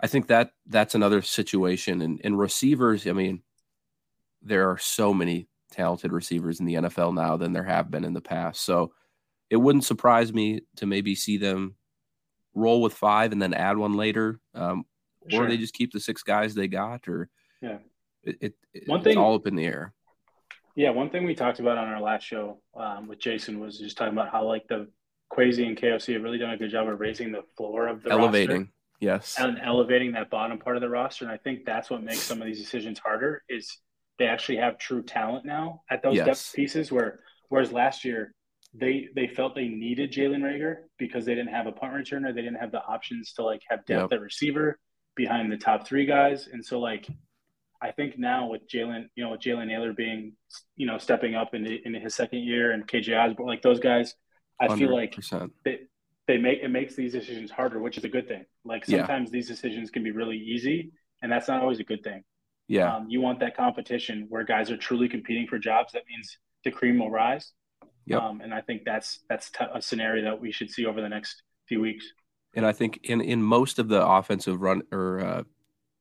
I 0.00 0.06
think 0.06 0.28
that 0.28 0.52
that's 0.66 0.94
another 0.94 1.22
situation. 1.22 2.00
And, 2.00 2.20
and 2.24 2.38
receivers, 2.38 3.06
I 3.06 3.12
mean, 3.12 3.42
there 4.42 4.70
are 4.70 4.78
so 4.78 5.12
many 5.14 5.46
talented 5.74 6.12
receivers 6.12 6.60
in 6.60 6.66
the 6.66 6.74
NFL 6.74 7.14
now 7.14 7.36
than 7.36 7.52
there 7.52 7.64
have 7.64 7.90
been 7.90 8.04
in 8.04 8.14
the 8.14 8.20
past. 8.20 8.64
So 8.64 8.92
it 9.50 9.56
wouldn't 9.56 9.84
surprise 9.84 10.32
me 10.32 10.62
to 10.76 10.86
maybe 10.86 11.14
see 11.14 11.36
them 11.36 11.74
roll 12.54 12.80
with 12.80 12.94
five 12.94 13.32
and 13.32 13.42
then 13.42 13.52
add 13.52 13.76
one 13.76 13.94
later, 13.94 14.40
um, 14.54 14.84
sure. 15.28 15.44
or 15.44 15.48
they 15.48 15.56
just 15.56 15.74
keep 15.74 15.92
the 15.92 16.00
six 16.00 16.22
guys 16.22 16.54
they 16.54 16.68
got, 16.68 17.08
or 17.08 17.28
yeah, 17.60 17.78
it, 18.22 18.54
it 18.72 18.88
one 18.88 19.02
thing 19.02 19.18
all 19.18 19.34
up 19.34 19.46
in 19.46 19.56
the 19.56 19.64
air. 19.64 19.92
Yeah, 20.76 20.90
one 20.90 21.10
thing 21.10 21.24
we 21.24 21.34
talked 21.34 21.60
about 21.60 21.78
on 21.78 21.88
our 21.88 22.00
last 22.00 22.24
show 22.24 22.58
um, 22.76 23.06
with 23.06 23.20
Jason 23.20 23.60
was 23.60 23.78
just 23.78 23.96
talking 23.96 24.12
about 24.12 24.32
how 24.32 24.46
like 24.46 24.66
the 24.68 24.88
Kwesi 25.32 25.66
and 25.66 25.76
KOC 25.76 26.14
have 26.14 26.22
really 26.22 26.38
done 26.38 26.50
a 26.50 26.56
good 26.56 26.70
job 26.70 26.88
of 26.88 26.98
raising 26.98 27.32
the 27.32 27.42
floor 27.56 27.88
of 27.88 28.02
the 28.02 28.10
elevating. 28.10 28.58
Roster 28.58 28.72
yes, 29.00 29.36
and 29.38 29.58
elevating 29.62 30.12
that 30.12 30.30
bottom 30.30 30.58
part 30.58 30.76
of 30.76 30.82
the 30.82 30.88
roster. 30.88 31.24
And 31.24 31.32
I 31.32 31.36
think 31.36 31.64
that's 31.64 31.90
what 31.90 32.02
makes 32.02 32.20
some 32.20 32.40
of 32.40 32.46
these 32.46 32.60
decisions 32.60 32.98
harder. 32.98 33.42
Is 33.48 33.78
they 34.18 34.26
actually 34.26 34.56
have 34.58 34.78
true 34.78 35.02
talent 35.02 35.44
now 35.44 35.82
at 35.90 36.02
those 36.02 36.16
yes. 36.16 36.26
depth 36.26 36.52
pieces. 36.54 36.92
Where 36.92 37.20
whereas 37.48 37.72
last 37.72 38.04
year 38.04 38.34
they 38.72 39.08
they 39.14 39.26
felt 39.26 39.54
they 39.54 39.68
needed 39.68 40.12
Jalen 40.12 40.40
Reagor 40.40 40.76
because 40.98 41.24
they 41.24 41.34
didn't 41.34 41.52
have 41.52 41.66
a 41.66 41.72
punt 41.72 41.94
returner, 41.94 42.34
they 42.34 42.42
didn't 42.42 42.60
have 42.60 42.72
the 42.72 42.82
options 42.84 43.32
to 43.34 43.42
like 43.42 43.62
have 43.68 43.84
depth 43.86 44.12
yep. 44.12 44.12
at 44.12 44.20
receiver 44.20 44.78
behind 45.16 45.50
the 45.50 45.56
top 45.56 45.86
three 45.86 46.06
guys, 46.06 46.48
and 46.52 46.64
so 46.64 46.80
like. 46.80 47.06
I 47.82 47.90
think 47.90 48.18
now 48.18 48.48
with 48.48 48.62
Jalen, 48.66 49.08
you 49.14 49.22
know, 49.22 49.32
with 49.32 49.42
Jalen 49.42 49.66
Nailor 49.66 49.92
being, 49.92 50.32
you 50.74 50.86
know, 50.86 50.96
stepping 50.96 51.34
up 51.34 51.54
into, 51.54 51.76
into 51.84 51.98
his 51.98 52.14
second 52.14 52.38
year 52.38 52.72
and 52.72 52.88
KJ 52.88 53.14
Osborn, 53.14 53.46
like 53.46 53.60
those 53.60 53.78
guys, 53.78 54.14
I 54.58 54.68
100%. 54.68 54.78
feel 54.78 54.94
like 54.94 55.16
they, 55.66 55.80
they 56.26 56.38
make 56.38 56.60
it 56.62 56.68
makes 56.68 56.94
these 56.94 57.12
decisions 57.12 57.50
harder, 57.50 57.78
which 57.78 57.98
is 57.98 58.04
a 58.04 58.08
good 58.08 58.28
thing. 58.28 58.44
Like 58.64 58.84
sometimes 58.84 59.28
yeah. 59.28 59.32
these 59.32 59.48
decisions 59.48 59.90
can 59.90 60.02
be 60.02 60.10
really 60.10 60.38
easy, 60.38 60.92
and 61.22 61.30
that's 61.30 61.48
not 61.48 61.60
always 61.60 61.80
a 61.80 61.84
good 61.84 62.02
thing. 62.02 62.22
Yeah. 62.68 62.94
Um, 62.96 63.08
you 63.08 63.20
want 63.20 63.40
that 63.40 63.56
competition 63.56 64.26
where 64.28 64.44
guys 64.44 64.70
are 64.70 64.76
truly 64.76 65.08
competing 65.08 65.46
for 65.46 65.58
jobs. 65.58 65.92
That 65.92 66.02
means 66.08 66.38
the 66.64 66.70
cream 66.70 66.98
will 66.98 67.10
rise. 67.10 67.52
Yep. 68.06 68.22
Um, 68.22 68.40
and 68.40 68.52
I 68.54 68.60
think 68.60 68.82
that's 68.84 69.20
that's 69.28 69.50
t- 69.50 69.64
a 69.72 69.80
scenario 69.80 70.24
that 70.24 70.40
we 70.40 70.52
should 70.52 70.70
see 70.70 70.86
over 70.86 71.00
the 71.00 71.08
next 71.08 71.42
few 71.66 71.80
weeks. 71.80 72.04
And 72.54 72.64
I 72.66 72.72
think 72.72 73.00
in 73.04 73.20
in 73.20 73.42
most 73.42 73.78
of 73.78 73.88
the 73.88 74.06
offensive 74.06 74.60
run 74.60 74.82
or 74.92 75.20
uh, 75.20 75.42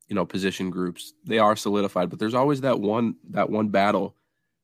you 0.08 0.16
know 0.16 0.26
position 0.26 0.70
groups, 0.70 1.14
they 1.26 1.40
are 1.40 1.56
solidified. 1.56 2.10
But 2.10 2.20
there's 2.20 2.34
always 2.34 2.62
that 2.62 2.80
one 2.80 3.16
that 3.30 3.50
one 3.50 3.70
battle, 3.70 4.16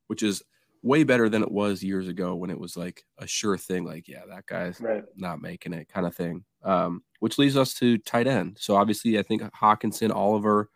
which 0.07 0.21
is 0.23 0.43
way 0.81 1.03
better 1.03 1.27
than 1.27 1.41
it 1.43 1.51
was 1.51 1.83
years 1.83 2.07
ago 2.07 2.35
when 2.35 2.49
it 2.49 2.59
was 2.59 2.77
like 2.77 3.03
a 3.17 3.27
sure 3.27 3.57
thing. 3.57 3.83
Like, 3.83 4.07
yeah, 4.07 4.21
that 4.29 4.45
guy's 4.45 4.79
Right. 4.79 5.03
not 5.17 5.41
making 5.41 5.73
it, 5.73 5.89
kind 5.89 6.07
of 6.07 6.15
thing. 6.15 6.45
Um, 6.63 7.03
which 7.19 7.37
leads 7.37 7.57
us 7.57 7.73
to 7.75 7.97
tight 7.97 8.27
end. 8.27 8.57
So 8.61 8.75
obviously, 8.77 9.19
I 9.19 9.23
think 9.23 9.41
Hockenson, 9.41 10.13
Oliver, 10.13 10.69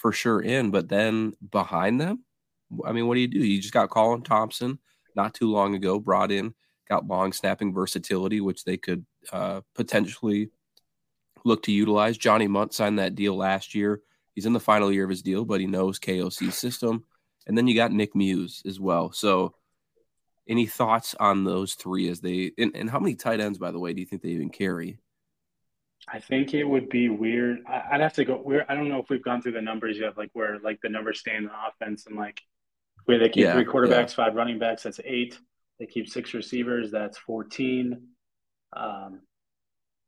for 0.00 0.12
sure 0.12 0.40
in. 0.40 0.70
But 0.70 0.88
then 0.88 1.34
behind 1.50 2.00
them, 2.00 2.24
I 2.84 2.92
mean, 2.92 3.06
what 3.06 3.14
do 3.14 3.20
you 3.20 3.28
do? 3.28 3.38
You 3.38 3.60
just 3.60 3.74
got 3.74 3.90
Colin 3.90 4.22
Thompson 4.22 4.78
not 5.14 5.34
too 5.34 5.50
long 5.50 5.74
ago, 5.74 5.98
brought 5.98 6.32
in, 6.32 6.54
got 6.88 7.06
long 7.06 7.32
snapping 7.32 7.74
versatility, 7.74 8.40
which 8.40 8.64
they 8.64 8.76
could 8.76 9.04
uh, 9.32 9.60
potentially 9.74 10.50
look 11.44 11.62
to 11.64 11.72
utilize. 11.72 12.16
Johnny 12.16 12.46
Mundt 12.46 12.72
signed 12.72 12.98
that 12.98 13.14
deal 13.14 13.36
last 13.36 13.74
year. 13.74 14.00
He's 14.34 14.46
in 14.46 14.52
the 14.52 14.60
final 14.60 14.90
year 14.90 15.04
of 15.04 15.10
his 15.10 15.22
deal, 15.22 15.44
but 15.44 15.60
he 15.60 15.66
knows 15.66 15.98
KOC's 15.98 16.56
system. 16.56 17.04
And 17.46 17.58
then 17.58 17.66
you 17.66 17.74
got 17.74 17.92
Nick 17.92 18.14
Muse 18.14 18.62
as 18.66 18.80
well. 18.80 19.12
So, 19.12 19.54
any 20.48 20.66
thoughts 20.66 21.14
on 21.20 21.44
those 21.44 21.74
three 21.74 22.08
as 22.08 22.20
they 22.20 22.52
and, 22.58 22.74
and 22.74 22.90
how 22.90 22.98
many 22.98 23.14
tight 23.14 23.40
ends, 23.40 23.58
by 23.58 23.70
the 23.70 23.78
way, 23.78 23.92
do 23.92 24.00
you 24.00 24.06
think 24.06 24.22
they 24.22 24.30
even 24.30 24.50
carry? 24.50 24.98
I 26.08 26.18
think 26.18 26.54
it 26.54 26.64
would 26.64 26.88
be 26.88 27.08
weird. 27.08 27.58
I, 27.68 27.82
I'd 27.92 28.00
have 28.00 28.14
to 28.14 28.24
go. 28.24 28.40
We're, 28.44 28.64
I 28.68 28.74
don't 28.74 28.88
know 28.88 29.00
if 29.00 29.10
we've 29.10 29.22
gone 29.22 29.42
through 29.42 29.52
the 29.52 29.62
numbers 29.62 29.98
yet, 29.98 30.16
like 30.16 30.30
where 30.32 30.58
like 30.60 30.80
the 30.82 30.88
numbers 30.88 31.20
stay 31.20 31.36
in 31.36 31.44
the 31.44 31.50
offense 31.68 32.06
and 32.06 32.16
like 32.16 32.40
where 33.04 33.18
they 33.18 33.28
keep 33.28 33.44
Yeah, 33.44 33.54
three 33.54 33.64
quarterbacks, 33.64 34.14
five 34.14 34.34
running 34.34 34.58
backs. 34.58 34.82
That's 34.82 35.00
eight. 35.04 35.38
They 35.78 35.86
keep 35.86 36.08
six 36.08 36.34
receivers. 36.34 36.90
That's 36.90 37.18
fourteen. 37.18 38.08
Um, 38.72 39.20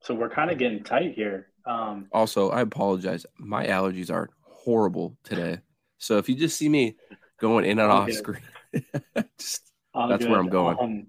so 0.00 0.14
we're 0.14 0.30
kind 0.30 0.50
of 0.50 0.58
getting 0.58 0.82
tight 0.82 1.14
here. 1.14 1.48
Um, 1.64 2.08
Also, 2.12 2.50
I 2.50 2.60
apologize. 2.60 3.24
My 3.38 3.66
allergies 3.66 4.12
are 4.12 4.30
horrible 4.42 5.16
today. 5.22 5.60
So 5.98 6.18
if 6.18 6.28
you 6.28 6.34
just 6.34 6.56
see 6.56 6.68
me 6.68 6.96
going 7.40 7.64
in 7.64 7.78
and 7.78 7.90
off 7.90 8.06
good. 8.06 8.16
screen, 8.16 8.42
just 9.38 9.72
That's 9.94 10.24
where 10.24 10.38
I'm 10.38 10.48
going. 10.48 10.76
Um, 10.80 11.06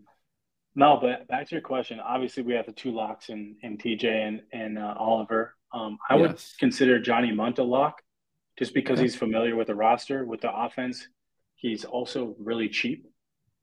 no, 0.75 0.97
but 1.01 1.27
back 1.27 1.47
to 1.47 1.55
your 1.55 1.61
question. 1.61 1.99
Obviously, 1.99 2.43
we 2.43 2.53
have 2.53 2.65
the 2.65 2.71
two 2.71 2.91
locks 2.91 3.29
in 3.29 3.55
in 3.61 3.77
TJ 3.77 4.05
and 4.05 4.41
and 4.51 4.77
uh, 4.79 4.95
Oliver. 4.97 5.55
Um, 5.73 5.97
I 6.09 6.15
would 6.15 6.39
consider 6.59 6.99
Johnny 6.99 7.31
Mundt 7.31 7.57
a 7.59 7.63
lock, 7.63 8.01
just 8.59 8.73
because 8.73 8.99
Okay. 8.99 9.03
he's 9.03 9.15
familiar 9.15 9.55
with 9.55 9.67
the 9.67 9.75
roster, 9.75 10.25
with 10.25 10.41
the 10.41 10.53
offense. 10.55 11.07
He's 11.55 11.83
also 11.85 12.35
really 12.39 12.69
cheap 12.69 13.07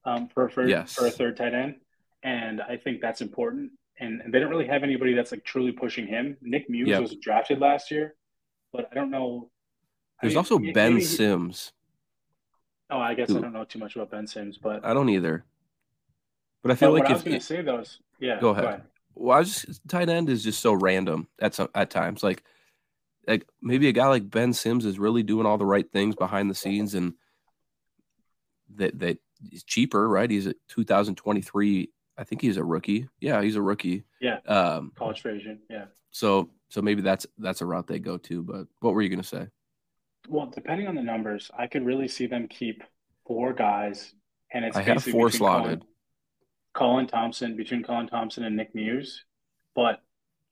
um, 0.04 0.28
for 0.28 0.48
for, 0.48 0.66
Yes. 0.66 0.94
for 0.94 1.06
a 1.06 1.10
third 1.10 1.36
tight 1.36 1.54
end, 1.54 1.76
and 2.22 2.60
I 2.62 2.76
think 2.76 3.00
that's 3.00 3.20
important. 3.20 3.72
And, 4.02 4.22
and 4.22 4.32
they 4.32 4.38
don't 4.40 4.48
really 4.48 4.66
have 4.66 4.82
anybody 4.82 5.12
that's 5.12 5.30
like 5.30 5.44
truly 5.44 5.72
pushing 5.72 6.06
him. 6.06 6.36
Nick 6.40 6.70
Muse 6.70 6.88
Yep. 6.88 7.00
was 7.02 7.14
drafted 7.16 7.58
last 7.58 7.90
year, 7.90 8.14
but 8.72 8.88
I 8.90 8.94
don't 8.94 9.10
know. 9.10 9.50
I 10.18 10.22
there's 10.22 10.32
mean, 10.32 10.38
also 10.38 10.58
Ben 10.58 10.96
he- 10.96 11.02
Sims. 11.02 11.72
Oh, 12.88 12.98
I 12.98 13.14
guess 13.14 13.30
I 13.30 13.38
don't 13.40 13.52
know 13.52 13.64
too 13.64 13.78
much 13.78 13.94
about 13.96 14.10
Ben 14.10 14.26
Sims, 14.26 14.58
but 14.58 14.84
I 14.84 14.94
don't 14.94 15.10
either. 15.10 15.44
But 16.62 16.72
I 16.72 16.74
feel 16.74 16.92
but 16.92 17.00
like 17.00 17.08
I 17.08 17.12
was 17.12 17.22
if 17.22 17.24
going 17.26 17.40
to 17.40 17.46
say 17.46 17.58
is, 17.58 17.98
yeah, 18.18 18.38
Go 18.40 18.50
ahead. 18.50 18.82
well, 19.14 19.38
I 19.38 19.42
just 19.42 19.80
tight 19.88 20.08
end 20.08 20.28
is 20.28 20.44
just 20.44 20.60
so 20.60 20.72
random 20.72 21.28
at 21.40 21.54
some 21.54 21.68
at 21.74 21.90
times. 21.90 22.22
Like 22.22 22.42
like 23.26 23.46
maybe 23.62 23.88
a 23.88 23.92
guy 23.92 24.08
like 24.08 24.28
Ben 24.28 24.52
Sims 24.52 24.84
is 24.84 24.98
really 24.98 25.22
doing 25.22 25.46
all 25.46 25.58
the 25.58 25.66
right 25.66 25.90
things 25.90 26.14
behind 26.16 26.50
the 26.50 26.54
scenes 26.54 26.94
and 26.94 27.14
that 28.76 28.98
that 28.98 29.18
he's 29.48 29.64
cheaper, 29.64 30.08
right? 30.08 30.30
He's 30.30 30.46
a 30.46 30.54
2023. 30.68 31.90
I 32.18 32.24
think 32.24 32.42
he's 32.42 32.58
a 32.58 32.64
rookie. 32.64 33.08
Yeah, 33.20 33.40
he's 33.42 33.56
a 33.56 33.62
rookie. 33.62 34.04
Yeah. 34.20 34.38
Um 34.46 34.92
college 34.96 35.22
free 35.22 35.36
agent. 35.36 35.60
Yeah. 35.70 35.86
so 36.10 36.50
so 36.68 36.82
maybe 36.82 37.02
that's 37.02 37.26
that's 37.38 37.62
a 37.62 37.66
route 37.66 37.86
they 37.86 37.98
go 37.98 38.16
to, 38.18 38.42
but 38.42 38.66
what 38.80 38.94
were 38.94 39.02
you 39.02 39.08
going 39.08 39.22
to 39.22 39.26
say? 39.26 39.48
Well, 40.28 40.46
depending 40.46 40.86
on 40.86 40.94
the 40.94 41.02
numbers, 41.02 41.50
I 41.56 41.66
could 41.66 41.84
really 41.84 42.06
see 42.06 42.26
them 42.26 42.46
keep 42.46 42.84
four 43.26 43.52
guys, 43.52 44.14
and 44.52 44.64
it's 44.64 44.76
I 44.76 44.82
have 44.82 45.02
four 45.02 45.30
slotted. 45.30 45.80
Colin, 45.80 45.86
Colin 46.80 47.06
Thompson 47.06 47.56
between 47.56 47.82
Colin 47.82 48.06
Thompson 48.08 48.42
and 48.44 48.56
Nick 48.56 48.74
Muse. 48.74 49.24
But 49.76 50.00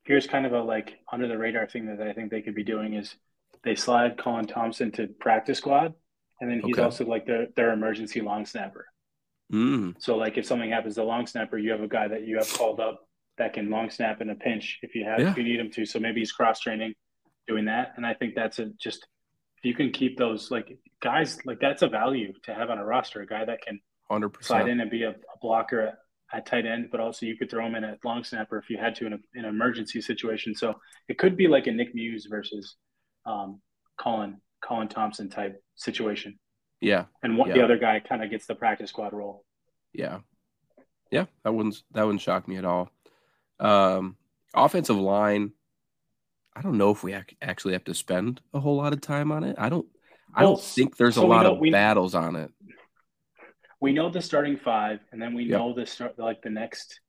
here's 0.05 0.27
kind 0.27 0.45
of 0.47 0.53
a 0.53 0.61
like 0.63 0.99
under 1.13 1.27
the 1.27 1.39
radar 1.39 1.67
thing 1.67 1.87
that 1.87 2.07
I 2.07 2.13
think 2.13 2.31
they 2.31 2.43
could 2.43 2.55
be 2.55 2.65
doing 2.65 2.93
is 2.95 3.17
they 3.65 3.75
slide 3.75 4.19
Colin 4.19 4.47
Thompson 4.47 4.93
to 4.93 5.07
practice 5.07 5.59
squad, 5.59 5.95
and 6.41 6.51
then 6.51 6.61
he's 6.61 6.75
Okay. 6.75 6.83
also 6.83 7.05
like 7.07 7.25
their 7.27 7.47
their 7.57 7.73
emergency 7.73 8.21
long 8.21 8.45
snapper. 8.45 8.85
Mm, 9.53 9.95
So 9.99 10.17
like 10.17 10.37
if 10.37 10.45
something 10.45 10.71
happens 10.71 10.97
to 10.97 11.03
long 11.05 11.27
snapper, 11.27 11.57
you 11.57 11.71
have 11.73 11.81
a 11.81 11.89
guy 11.89 12.07
that 12.09 12.27
you 12.27 12.37
have 12.37 12.53
called 12.53 12.79
up 12.81 13.09
that 13.39 13.55
can 13.55 13.71
long 13.71 13.89
snap 13.89 14.21
in 14.21 14.29
a 14.29 14.35
pinch 14.35 14.79
if 14.83 14.95
you 14.95 15.05
have 15.05 15.21
Yeah. 15.21 15.31
if 15.31 15.39
you 15.39 15.45
need 15.45 15.59
him 15.59 15.71
to. 15.73 15.87
So 15.87 15.99
maybe 15.99 16.21
he's 16.21 16.33
cross 16.33 16.61
training 16.61 16.93
doing 17.47 17.65
that. 17.65 17.95
And 17.97 18.05
I 18.05 18.13
think 18.13 18.35
that's 18.35 18.59
a 18.59 18.67
just 18.87 19.07
if 19.59 19.65
you 19.65 19.75
can 19.75 19.91
keep 19.93 20.19
those 20.19 20.51
like 20.51 20.77
guys 21.01 21.39
like 21.47 21.59
that's 21.61 21.81
a 21.83 21.89
value 21.89 22.35
to 22.45 22.53
have 22.55 22.69
on 22.69 22.79
a 22.79 22.85
roster, 22.85 23.23
a 23.23 23.27
guy 23.27 23.45
that 23.47 23.63
can 23.63 23.81
100%. 24.11 24.45
slide 24.45 24.69
in 24.69 24.81
and 24.81 24.91
be 24.91 25.03
a, 25.05 25.11
a 25.11 25.39
blocker 25.41 25.99
at, 26.33 26.47
tight 26.47 26.67
end, 26.67 26.89
but 26.91 27.01
also 27.01 27.27
you 27.27 27.37
could 27.37 27.51
throw 27.51 27.67
him 27.67 27.75
in 27.75 27.85
at 27.85 27.99
long 28.05 28.25
snapper 28.25 28.59
if 28.59 28.71
you 28.71 28.79
had 28.79 28.95
to 28.97 29.07
in, 29.07 29.13
a, 29.15 29.19
in 29.35 29.45
an 29.45 29.47
emergency 29.47 30.01
situation. 30.01 30.55
So 30.55 30.75
it 31.09 31.19
could 31.19 31.37
be 31.37 31.49
like 31.49 31.67
a 31.67 31.73
Nick 31.73 31.95
Muse 31.95 32.27
versus 32.31 32.77
um, 33.27 33.61
Colin 33.99 34.41
Colin 34.63 34.89
Thompson 34.89 35.29
type 35.29 35.63
situation. 35.77 36.39
Yeah. 36.81 37.07
And 37.23 37.37
one, 37.37 37.51
the 37.51 37.63
other 37.63 37.79
guy 37.79 38.01
kind 38.01 38.23
of 38.23 38.31
gets 38.31 38.47
the 38.47 38.55
practice 38.55 38.91
squad 38.91 39.13
role. 39.13 39.45
Yeah. 39.93 40.21
Yeah, 41.11 41.27
that 41.43 41.53
wouldn't 41.53 41.83
that 41.93 42.05
wouldn't 42.05 42.21
shock 42.21 42.47
me 42.47 42.57
at 42.57 42.65
all. 42.65 42.91
Um 43.61 44.17
offensive 44.55 44.97
line 44.97 45.53
I 46.55 46.61
don't 46.61 46.79
know 46.79 46.91
if 46.91 47.03
we 47.03 47.15
ac- 47.15 47.37
actually 47.41 47.75
have 47.75 47.85
to 47.85 47.95
spend 47.95 48.41
a 48.53 48.61
whole 48.61 48.77
lot 48.77 48.93
of 48.93 49.01
time 49.01 49.33
on 49.33 49.45
it. 49.45 49.57
I 49.59 49.69
don't 49.69 49.87
I 50.35 50.43
don't 50.43 50.61
think 50.61 50.97
there's 50.97 51.15
so 51.15 51.25
a 51.25 51.27
lot 51.27 51.47
of 51.47 51.61
battles 51.73 52.15
on 52.15 52.37
it. 52.37 52.53
We 53.81 53.93
know 53.93 54.11
the 54.11 54.21
starting 54.21 54.57
five, 54.57 55.01
and 55.13 55.21
then 55.23 55.35
we 55.35 55.45
Yep. 55.45 55.59
know 55.59 55.73
the 55.73 55.87
start 55.87 56.19
like 56.19 56.43
the 56.43 56.51
next. 56.51 57.01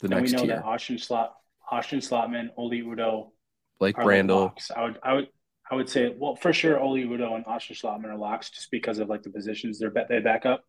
The 0.00 0.08
next 0.08 0.30
we 0.30 0.36
know 0.36 0.44
tier. 0.44 0.56
that 0.56 0.64
Austin 0.64 0.98
Slot, 0.98 1.34
Austin 1.70 2.00
Schlottmann, 2.00 2.50
Oli 2.56 2.82
Udoh 2.82 3.30
Blake 3.78 3.96
Brandel. 3.96 4.52
I 4.76 4.84
would, 4.84 4.98
I 5.02 5.12
would, 5.14 5.28
I 5.70 5.74
would 5.74 5.88
say, 5.88 6.14
well, 6.18 6.36
for 6.36 6.52
sure, 6.52 6.78
Oli 6.80 7.04
Udoh 7.04 7.34
and 7.36 7.44
Austin 7.46 7.76
Schlottmann 7.76 8.06
are 8.06 8.16
locks 8.18 8.50
just 8.50 8.70
because 8.70 8.98
of 8.98 9.08
like 9.08 9.22
the 9.22 9.30
positions 9.30 9.78
they're 9.78 9.90
bet 9.90 10.08
they 10.08 10.20
back 10.20 10.44
up. 10.46 10.64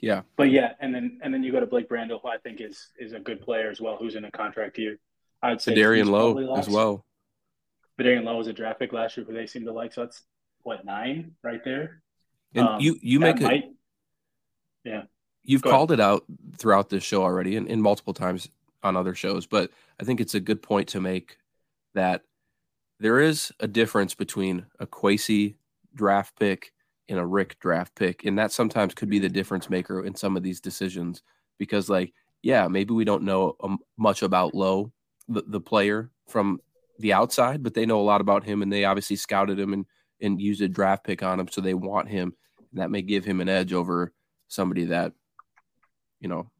Yeah. 0.00 0.22
But 0.36 0.50
yeah, 0.50 0.72
and 0.80 0.94
then 0.94 1.18
and 1.22 1.32
then 1.32 1.42
you 1.42 1.52
go 1.52 1.60
to 1.60 1.66
Blake 1.66 1.88
Brandel, 1.88 2.20
who 2.20 2.28
I 2.28 2.38
think 2.38 2.60
is 2.60 2.90
is 2.98 3.12
a 3.12 3.20
good 3.20 3.40
player 3.40 3.70
as 3.70 3.80
well, 3.80 3.96
who's 3.96 4.16
in 4.16 4.24
a 4.24 4.30
contract 4.30 4.76
year. 4.78 4.98
I'd 5.42 5.60
say 5.62 5.74
Vederian 5.74 6.08
Lowe 6.10 6.54
as 6.56 6.68
well. 6.68 7.04
Vederian 7.98 8.24
Lowe 8.24 8.36
was 8.38 8.48
a 8.48 8.52
draft 8.52 8.80
pick 8.80 8.92
last 8.92 9.16
year, 9.16 9.24
who 9.24 9.32
they 9.32 9.46
seem 9.46 9.64
to 9.66 9.72
like. 9.72 9.92
So 9.92 10.02
that's 10.04 10.22
what 10.62 10.84
nine 10.84 11.32
right 11.42 11.62
there. 11.64 12.02
And 12.54 12.66
Um, 12.68 12.80
you 12.80 12.98
you 13.02 13.20
make 13.20 13.40
a 13.40 13.44
might, 13.44 13.64
you've 15.42 15.62
go 15.62 15.70
ahead. 15.70 15.76
called 15.76 15.92
it 15.92 16.00
out 16.00 16.24
throughout 16.56 16.88
this 16.88 17.04
show 17.04 17.22
already 17.22 17.56
and, 17.56 17.68
and 17.68 17.82
multiple 17.82 18.14
times 18.14 18.48
on 18.82 18.96
other 18.96 19.14
shows, 19.14 19.46
but 19.46 19.70
I 20.00 20.04
think 20.04 20.20
it's 20.20 20.34
a 20.34 20.40
good 20.40 20.62
point 20.62 20.88
to 20.88 21.00
make 21.00 21.38
that 21.94 22.22
there 23.00 23.20
is 23.20 23.52
a 23.60 23.66
difference 23.66 24.14
between 24.14 24.66
a 24.78 24.86
Kwesi 24.86 25.54
draft 25.94 26.38
pick 26.38 26.72
and 27.08 27.18
a 27.18 27.26
Rick 27.26 27.58
draft 27.60 27.94
pick. 27.94 28.24
And 28.24 28.38
that 28.38 28.52
sometimes 28.52 28.94
could 28.94 29.08
be 29.08 29.18
the 29.18 29.28
difference 29.28 29.68
maker 29.68 30.04
in 30.04 30.14
some 30.14 30.36
of 30.36 30.42
these 30.42 30.60
decisions 30.60 31.22
because, 31.58 31.88
like, 31.88 32.12
yeah, 32.42 32.68
maybe 32.68 32.94
we 32.94 33.04
don't 33.04 33.22
know 33.22 33.56
um, 33.62 33.78
much 33.96 34.22
about 34.22 34.54
Lowe, 34.54 34.92
the, 35.28 35.42
the 35.46 35.60
player 35.60 36.10
from 36.28 36.60
the 36.98 37.12
outside, 37.12 37.62
but 37.62 37.74
they 37.74 37.86
know 37.86 38.00
a 38.00 38.02
lot 38.02 38.20
about 38.20 38.44
him 38.44 38.62
and 38.62 38.72
they 38.72 38.84
obviously 38.84 39.16
scouted 39.16 39.58
him 39.58 39.72
and, 39.72 39.86
and 40.20 40.40
used 40.40 40.60
a 40.60 40.68
draft 40.68 41.04
pick 41.04 41.22
on 41.22 41.40
him. 41.40 41.48
So 41.48 41.60
they 41.60 41.74
want 41.74 42.08
him. 42.08 42.34
And 42.72 42.80
that 42.80 42.90
may 42.90 43.02
give 43.02 43.24
him 43.24 43.40
an 43.40 43.48
edge 43.48 43.72
over 43.72 44.12
somebody 44.48 44.86
that, 44.86 45.12
you 46.20 46.28
know, 46.28 46.50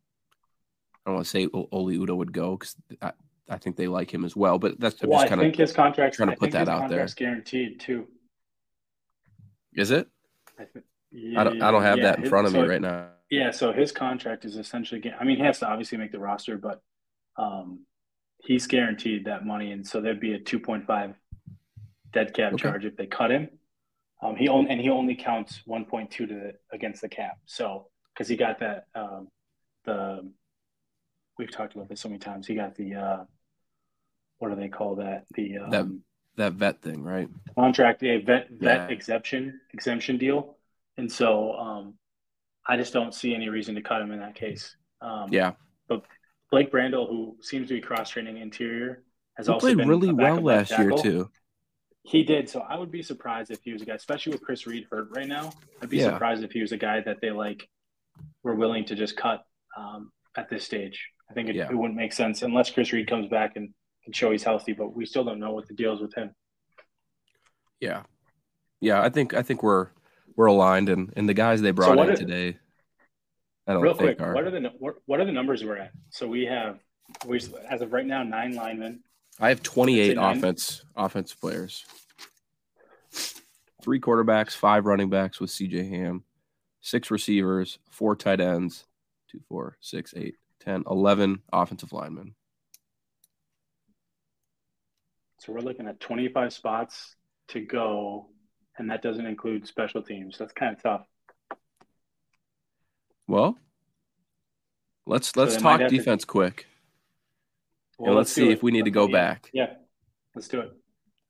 I 1.04 1.10
don't 1.10 1.14
want 1.16 1.26
to 1.26 1.30
say 1.30 1.48
Oli 1.52 1.98
Udoh 1.98 2.16
would 2.16 2.32
go 2.32 2.56
because 2.56 2.76
I, 3.02 3.12
I 3.48 3.58
think 3.58 3.76
they 3.76 3.86
like 3.86 4.12
him 4.12 4.24
as 4.24 4.34
well. 4.34 4.58
But 4.58 4.80
that's 4.80 5.02
I'm 5.02 5.10
well, 5.10 5.20
just 5.20 5.28
kind 5.28 5.40
of 5.40 5.44
think 5.44 5.56
his 5.56 5.72
contract. 5.72 6.16
trying 6.16 6.28
to 6.28 6.32
I 6.32 6.36
put 6.36 6.50
that 6.52 6.68
out 6.68 6.88
there. 6.88 7.06
guaranteed 7.14 7.80
too. 7.80 8.08
is 9.74 9.90
it? 9.90 10.08
I, 10.58 10.64
think, 10.64 10.84
I 11.36 11.44
don't 11.44 11.62
I 11.62 11.70
don't 11.70 11.82
have 11.82 11.98
yeah, 11.98 12.04
that 12.04 12.18
in 12.20 12.28
front 12.28 12.46
of 12.46 12.52
me 12.52 12.62
right 12.62 12.80
now. 12.80 13.08
Yeah, 13.30 13.50
so 13.50 13.72
his 13.72 13.92
contract 13.92 14.44
is 14.44 14.56
essentially. 14.56 15.02
I 15.18 15.24
mean, 15.24 15.36
he 15.36 15.42
has 15.42 15.58
to 15.60 15.66
obviously 15.66 15.98
make 15.98 16.12
the 16.12 16.18
roster, 16.18 16.56
but 16.56 16.82
um, 17.36 17.80
he's 18.38 18.66
guaranteed 18.66 19.24
that 19.26 19.44
money, 19.44 19.72
and 19.72 19.86
so 19.86 20.00
there'd 20.00 20.20
be 20.20 20.34
a 20.34 20.38
two 20.38 20.58
point 20.60 20.86
five 20.86 21.16
dead 22.12 22.32
cap 22.32 22.52
Okay. 22.54 22.62
charge 22.62 22.84
if 22.84 22.96
they 22.96 23.06
cut 23.06 23.30
him. 23.30 23.50
Um, 24.24 24.36
he 24.36 24.48
only 24.48 24.70
and 24.70 24.80
he 24.80 24.88
only 24.88 25.14
counts 25.14 25.60
one 25.66 25.84
point 25.84 26.10
two 26.10 26.26
to 26.26 26.34
the 26.34 26.52
against 26.72 27.02
the 27.02 27.08
cap. 27.08 27.38
So 27.44 27.88
because 28.12 28.28
he 28.28 28.36
got 28.36 28.58
that 28.60 28.86
um, 28.94 29.28
the 29.84 30.30
we've 31.38 31.50
talked 31.50 31.74
about 31.74 31.88
this 31.88 32.00
so 32.00 32.08
many 32.08 32.18
times. 32.18 32.46
He 32.46 32.54
got 32.54 32.74
the 32.74 32.94
uh, 32.94 33.24
what 34.38 34.48
do 34.48 34.56
they 34.56 34.68
call 34.68 34.96
that? 34.96 35.24
The 35.34 35.58
um, 35.58 35.70
That 35.70 35.86
that 36.36 36.52
vet 36.54 36.82
thing, 36.82 37.02
right? 37.02 37.28
contract 37.54 38.02
a 38.02 38.16
vet 38.18 38.48
vet 38.50 38.88
Yeah. 38.88 38.94
exemption 38.94 39.60
exemption 39.72 40.16
deal, 40.16 40.56
and 40.96 41.10
so 41.10 41.52
um, 41.54 41.94
I 42.66 42.76
just 42.76 42.92
don't 42.92 43.12
see 43.12 43.34
any 43.34 43.48
reason 43.48 43.74
to 43.74 43.82
cut 43.82 44.00
him 44.00 44.10
in 44.10 44.20
that 44.20 44.34
case. 44.34 44.74
Um, 45.00 45.32
Yeah, 45.32 45.52
but 45.86 46.02
Blake 46.50 46.72
Brandel, 46.72 47.08
who 47.08 47.36
seems 47.40 47.68
to 47.68 47.74
be 47.74 47.80
cross 47.80 48.10
training 48.10 48.38
interior, 48.38 49.04
has 49.36 49.46
he 49.46 49.52
also 49.52 49.66
played 49.66 49.78
been 49.78 49.88
really 49.88 50.12
well 50.12 50.40
last 50.40 50.70
year 50.70 50.92
too. 50.92 51.30
He 52.06 52.22
did, 52.22 52.48
so 52.50 52.60
I 52.60 52.78
would 52.78 52.90
be 52.90 53.02
surprised 53.02 53.50
if 53.50 53.62
he 53.62 53.72
was 53.72 53.80
a 53.80 53.86
guy, 53.86 53.94
especially 53.94 54.32
with 54.32 54.42
Chris 54.42 54.66
Reed 54.66 54.86
hurt 54.90 55.08
right 55.10 55.26
now. 55.26 55.52
I'd 55.82 55.88
be 55.88 55.96
Yeah. 55.96 56.10
surprised 56.12 56.44
if 56.44 56.52
he 56.52 56.60
was 56.60 56.70
a 56.72 56.76
guy 56.76 57.00
that 57.00 57.20
they 57.22 57.30
like 57.30 57.68
were 58.42 58.54
willing 58.54 58.84
to 58.86 58.94
just 58.94 59.16
cut 59.16 59.44
um, 59.76 60.12
at 60.36 60.48
this 60.50 60.64
stage. 60.64 61.08
I 61.30 61.32
think 61.32 61.48
it, 61.48 61.56
Yeah. 61.56 61.70
it 61.70 61.74
wouldn't 61.74 61.96
make 61.96 62.12
sense 62.12 62.42
unless 62.42 62.70
Chris 62.70 62.92
Reed 62.92 63.08
comes 63.08 63.28
back 63.28 63.56
and 63.56 63.72
can 64.04 64.12
show 64.12 64.30
he's 64.32 64.44
healthy, 64.44 64.74
but 64.74 64.94
we 64.94 65.06
still 65.06 65.24
don't 65.24 65.40
know 65.40 65.52
what 65.52 65.66
the 65.66 65.74
deal 65.74 65.94
is 65.94 66.00
with 66.00 66.14
him. 66.14 66.34
Yeah, 67.80 68.02
yeah. 68.80 69.00
I 69.02 69.08
think 69.08 69.32
I 69.34 69.42
think 69.42 69.62
we're 69.62 69.88
we're 70.36 70.46
aligned, 70.46 70.88
and 70.90 71.12
and 71.16 71.26
the 71.28 71.34
guys 71.34 71.62
they 71.62 71.70
brought 71.70 71.96
what 71.96 72.08
in 72.08 72.14
are- 72.14 72.16
today, 72.18 72.58
I 73.66 73.72
don't 73.72 73.82
Real 73.82 73.94
think 73.94 74.18
quick, 74.18 74.20
are. 74.20 74.34
what 74.34 74.44
are 74.44 74.50
the 74.50 74.68
what, 74.78 74.96
what 75.06 75.20
are 75.20 75.24
the 75.24 75.32
numbers 75.32 75.64
we're 75.64 75.78
at? 75.78 75.92
So 76.10 76.28
we 76.28 76.44
have 76.44 76.80
we 77.26 77.38
as 77.68 77.80
of 77.80 77.92
right 77.94 78.06
now 78.06 78.22
nine 78.22 78.54
linemen. 78.54 79.02
I 79.40 79.48
have 79.48 79.62
28 79.62 80.08
Say 80.08 80.14
nine. 80.14 80.36
offense 80.38 80.84
offense 80.96 81.34
players. 81.34 81.84
Three 83.82 84.00
quarterbacks, 84.00 84.52
five 84.52 84.86
running 84.86 85.10
backs 85.10 85.40
with 85.40 85.50
CJ 85.50 85.88
Ham, 85.90 86.24
six 86.80 87.10
receivers, 87.10 87.78
four 87.90 88.16
tight 88.16 88.40
ends, 88.40 88.86
two, 89.30 89.40
four, 89.48 89.76
six, 89.80 90.14
eight, 90.16 90.36
10, 90.60 90.84
11 90.88 91.42
offensive 91.52 91.92
linemen. 91.92 92.34
So 95.40 95.52
we're 95.52 95.60
looking 95.60 95.86
at 95.86 96.00
25 96.00 96.52
spots 96.52 97.16
to 97.48 97.60
go, 97.60 98.28
and 98.78 98.90
that 98.90 99.02
doesn't 99.02 99.26
include 99.26 99.66
special 99.66 100.02
teams. 100.02 100.38
That's 100.38 100.54
kind 100.54 100.74
of 100.74 100.82
tough. 100.82 101.06
Well, 103.26 103.58
let's 105.06 105.36
let's 105.36 105.56
might 105.56 105.72
talk 105.72 105.80
have 105.82 105.90
to- 105.90 105.96
defense 105.96 106.24
quick. 106.24 106.66
Well, 108.04 108.12
and 108.12 108.18
let's 108.18 108.34
do 108.34 108.42
see 108.42 108.48
it. 108.50 108.52
if 108.52 108.62
we 108.62 108.70
need 108.70 108.84
to 108.84 108.90
go 108.90 109.08
back. 109.08 109.50
Yeah, 109.52 109.74
let's 110.34 110.48
do 110.48 110.60
it. 110.60 110.72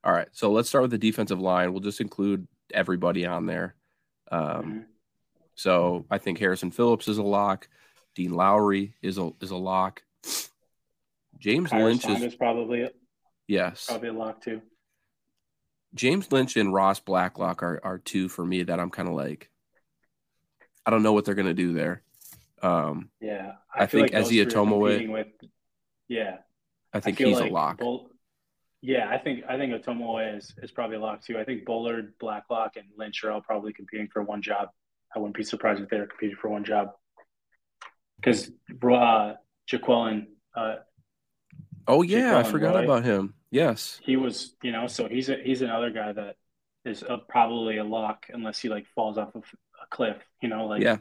All 0.03 0.11
right. 0.13 0.27
So 0.33 0.51
let's 0.51 0.69
start 0.69 0.81
with 0.83 0.91
the 0.91 0.97
defensive 0.97 1.39
line. 1.39 1.71
We'll 1.71 1.81
just 1.81 2.01
include 2.01 2.47
everybody 2.73 3.25
on 3.25 3.45
there. 3.45 3.75
Um, 4.31 4.41
Mhm. 4.41 4.85
So 5.55 6.05
I 6.11 6.17
think 6.17 6.37
Harrison 6.37 6.69
Phillips 6.71 7.07
is 7.07 7.17
a 7.17 7.23
lock. 7.23 7.69
Dean 8.13 8.33
Lowry 8.33 8.93
is 9.01 9.17
a 9.17 9.31
is 9.41 9.51
a 9.51 9.55
lock. 9.57 10.03
James 11.39 11.71
Lynch 11.71 12.01
Saunders 12.01 12.23
is 12.23 12.35
probably 12.35 12.89
yes. 13.47 13.85
probably 13.87 14.09
a 14.09 14.13
lock 14.13 14.41
too. 14.41 14.61
James 15.93 16.31
Lynch 16.31 16.57
and 16.57 16.73
Ross 16.73 16.99
Blacklock 16.99 17.63
are 17.63 17.79
are 17.83 17.97
two 17.99 18.27
for 18.29 18.45
me 18.45 18.63
that 18.63 18.79
I'm 18.79 18.89
kind 18.89 19.07
of 19.07 19.15
like 19.15 19.49
I 20.85 20.91
don't 20.91 21.03
know 21.03 21.13
what 21.13 21.25
they're 21.25 21.35
gonna 21.35 21.53
do 21.53 21.73
there. 21.73 22.03
Um, 22.61 23.09
Yeah, 23.21 23.53
I 23.73 23.85
feel 23.85 24.01
think 24.01 24.11
those 24.13 24.25
Ezia 24.25 24.29
three 24.29 24.39
are 24.41 24.45
Tomaway- 24.49 25.07
With, 25.07 25.27
yeah, 26.07 26.37
I 26.95 26.99
think 27.01 27.17
feel 27.17 27.29
he's 27.29 27.39
like 27.39 27.51
a 27.51 27.53
lock. 27.53 27.81
Yeah, 28.81 29.09
I 29.09 29.17
think 29.17 29.43
I 29.49 29.57
think 29.57 29.73
Otomewo 29.73 30.37
is 30.37 30.53
is 30.61 30.71
probably 30.71 30.97
a 30.97 30.99
lock 30.99 31.23
too. 31.23 31.37
I 31.37 31.43
think 31.43 31.65
Bullard, 31.65 32.13
Blacklock, 32.19 32.75
and 32.77 32.85
Lynch 32.97 33.23
are 33.23 33.31
all 33.31 33.41
probably 33.41 33.73
competing 33.73 34.07
for 34.07 34.21
one 34.23 34.41
job. 34.41 34.69
I 35.15 35.19
wouldn't 35.19 35.35
be 35.35 35.43
surprised 35.43 35.81
if 35.81 35.89
they're 35.89 36.07
competing 36.07 36.35
for 36.35 36.49
one 36.49 36.63
job 36.63 36.89
because 38.17 38.49
uh, 38.83 39.33
Jaquelin, 39.69 40.27
uh, 40.55 40.75
oh 41.87 42.01
yeah, 42.01 42.37
I 42.37 42.43
forgot 42.43 42.75
Roy. 42.75 42.83
about 42.83 43.03
him. 43.03 43.33
Yes. 43.51 43.99
he 44.03 44.17
was 44.17 44.53
you 44.61 44.71
know 44.73 44.87
so 44.87 45.07
he's 45.07 45.29
a, 45.29 45.37
he's 45.41 45.61
another 45.61 45.89
guy 45.89 46.11
that 46.11 46.35
is 46.83 47.03
a, 47.07 47.17
probably 47.17 47.77
a 47.77 47.83
lock 47.83 48.25
unless 48.33 48.59
he 48.59 48.67
like 48.69 48.85
falls 48.93 49.17
off 49.17 49.33
of 49.35 49.43
a 49.81 49.87
cliff. 49.89 50.17
You 50.41 50.49
know, 50.49 50.67
like 50.67 50.81
Yeah. 50.81 50.97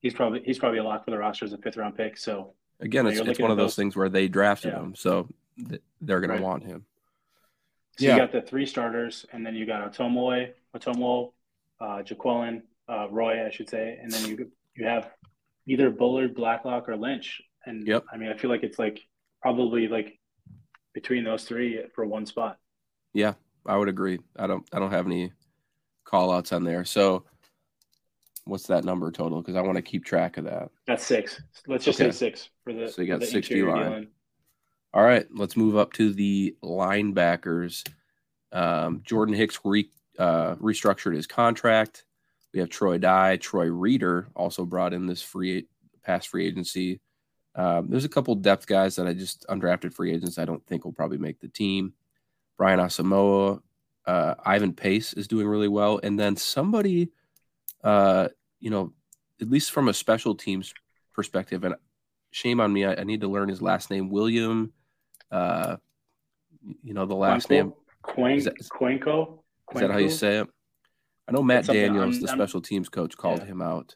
he's 0.00 0.14
probably 0.14 0.42
he's 0.44 0.58
probably 0.58 0.78
a 0.78 0.84
lock 0.84 1.04
for 1.04 1.10
the 1.10 1.18
roster 1.18 1.44
as 1.46 1.52
a 1.52 1.58
fifth 1.58 1.76
round 1.76 1.96
pick. 1.96 2.16
So 2.18 2.54
Again, 2.80 3.06
it's 3.06 3.16
you're 3.18 3.28
it's 3.30 3.38
one 3.40 3.50
of 3.50 3.56
those 3.56 3.66
those- 3.70 3.76
things 3.76 3.96
where 3.96 4.08
they 4.08 4.28
drafted 4.28 4.72
Yeah. 4.72 4.80
him, 4.80 4.94
so 4.94 5.28
th- 5.68 5.82
they're 6.00 6.20
gonna 6.20 6.42
want 6.42 6.64
him. 6.64 6.86
So 7.98 8.06
Yeah. 8.06 8.14
you 8.14 8.20
got 8.20 8.32
the 8.32 8.42
three 8.42 8.66
starters, 8.66 9.24
and 9.32 9.46
then 9.46 9.54
you 9.54 9.66
got 9.66 9.92
Otomewo, 9.92 10.52
Otomo, 10.74 11.32
uh, 11.80 12.02
Jaquelin, 12.02 12.62
uh, 12.88 13.08
Roy, 13.10 13.46
I 13.46 13.50
should 13.50 13.68
say, 13.68 13.98
and 14.02 14.10
then 14.10 14.28
you 14.28 14.50
you 14.76 14.84
have 14.86 15.12
either 15.66 15.88
Bullard, 15.90 16.34
Blacklock, 16.34 16.88
or 16.88 16.96
Lynch. 16.96 17.40
And 17.64 17.86
Yep. 17.86 18.04
I 18.12 18.16
mean, 18.16 18.28
I 18.28 18.34
feel 18.36 18.50
like 18.50 18.64
it's 18.64 18.78
like 18.78 19.06
probably 19.40 19.86
like 19.86 20.18
between 20.92 21.22
those 21.22 21.44
three 21.44 21.86
for 21.94 22.04
one 22.04 22.26
spot. 22.26 22.58
Yeah, 23.12 23.34
I 23.64 23.76
would 23.76 23.88
agree. 23.88 24.18
I 24.36 24.48
don't 24.48 24.68
I 24.72 24.80
don't 24.80 24.90
have 24.90 25.06
any 25.06 25.32
call 26.02 26.32
outs 26.32 26.52
on 26.52 26.64
there. 26.64 26.84
So 26.84 27.24
what's 28.44 28.66
that 28.66 28.84
number 28.84 29.10
total? 29.10 29.40
Because 29.40 29.56
I 29.56 29.60
want 29.62 29.76
to 29.76 29.82
keep 29.82 30.04
track 30.04 30.36
of 30.36 30.44
that. 30.44 30.70
That's 30.86 31.04
six. 31.04 31.40
Let's 31.66 31.84
just 31.84 32.00
Okay. 32.00 32.10
say 32.10 32.16
six 32.30 32.50
for 32.62 32.72
the. 32.72 32.88
So 32.88 33.02
you 33.02 33.08
got 33.08 33.20
60 33.22 33.36
interior 33.36 33.70
line. 33.76 34.08
All 34.92 35.02
right, 35.02 35.26
let's 35.34 35.56
move 35.56 35.76
up 35.76 35.92
to 35.94 36.12
the 36.12 36.56
linebackers. 36.62 37.84
Um, 38.52 39.02
Jordan 39.04 39.34
Hicks 39.34 39.58
re, 39.64 39.90
uh, 40.18 40.54
restructured 40.56 41.16
his 41.16 41.26
contract. 41.26 42.04
We 42.52 42.60
have 42.60 42.68
Troy 42.68 42.98
Dye, 42.98 43.36
Troy 43.38 43.66
Reeder 43.66 44.28
also 44.36 44.64
brought 44.64 44.92
in 44.92 45.06
this 45.06 45.20
free 45.22 45.66
past 46.04 46.28
free 46.28 46.46
agency. 46.46 47.00
Um, 47.56 47.88
there's 47.88 48.04
a 48.04 48.08
couple 48.08 48.34
depth 48.36 48.66
guys 48.66 48.94
that 48.96 49.06
I 49.08 49.12
just 49.14 49.44
undrafted 49.48 49.92
free 49.94 50.12
agents 50.12 50.38
I 50.38 50.44
don't 50.44 50.64
think 50.66 50.84
will 50.84 50.92
probably 50.92 51.18
make 51.18 51.40
the 51.40 51.48
team. 51.48 51.94
Brian 52.56 52.78
Asamoah, 52.78 53.60
uh, 54.06 54.34
Ivan 54.44 54.72
Pace 54.72 55.12
is 55.14 55.26
doing 55.26 55.48
really 55.48 55.66
well, 55.68 55.98
and 56.04 56.18
then 56.18 56.36
somebody, 56.36 57.10
uh, 57.84 58.28
you 58.58 58.70
know, 58.70 58.92
at 59.40 59.48
least 59.48 59.70
from 59.70 59.88
a 59.88 59.94
special 59.94 60.34
teams 60.34 60.72
perspective, 61.12 61.62
and 61.64 61.74
shame 62.32 62.60
on 62.60 62.72
me, 62.72 62.84
I, 62.84 62.94
I 62.94 63.04
need 63.04 63.20
to 63.20 63.28
learn 63.28 63.48
his 63.48 63.62
last 63.62 63.90
name, 63.90 64.10
William. 64.10 64.72
Uh, 65.30 65.76
you 66.82 66.94
know 66.94 67.06
the 67.06 67.14
last 67.14 67.50
name. 67.50 67.72
Quank, 68.02 68.36
Is 68.38 68.44
that- 68.44 68.58
Quanko. 68.70 69.38
Is 69.74 69.80
that 69.80 69.90
how 69.90 69.98
you 69.98 70.10
say 70.10 70.38
it? 70.38 70.48
I 71.28 71.32
know 71.32 71.42
Matt 71.42 71.66
Daniels, 71.66 72.16
I'm- 72.16 72.20
the 72.22 72.28
I'm- 72.28 72.38
special 72.38 72.60
teams 72.60 72.88
coach, 72.88 73.16
called 73.16 73.40
Yeah. 73.40 73.46
him 73.46 73.62
out. 73.62 73.94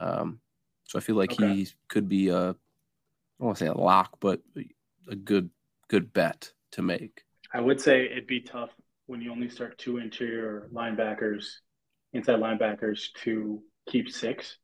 Um, 0.00 0.40
so 0.84 0.98
I 0.98 1.00
feel 1.02 1.16
like 1.16 1.32
Okay. 1.32 1.54
he 1.54 1.68
could 1.88 2.08
be 2.08 2.28
a, 2.28 2.50
I 2.50 2.52
don't 2.52 2.56
want 3.38 3.56
to 3.58 3.64
say 3.64 3.68
a 3.68 3.74
lock, 3.74 4.18
but 4.20 4.42
a 5.08 5.16
good 5.16 5.50
good 5.88 6.12
bet 6.12 6.52
to 6.72 6.82
make. 6.82 7.22
I 7.52 7.60
would 7.60 7.80
say 7.80 8.06
it'd 8.06 8.26
be 8.26 8.40
tough 8.40 8.70
when 9.06 9.20
you 9.20 9.30
only 9.30 9.48
start 9.48 9.78
two 9.78 9.98
interior 9.98 10.68
linebackers, 10.72 11.60
inside 12.16 12.40
linebackers, 12.40 13.12
to 13.24 13.62
keep 13.88 14.10
six. 14.10 14.56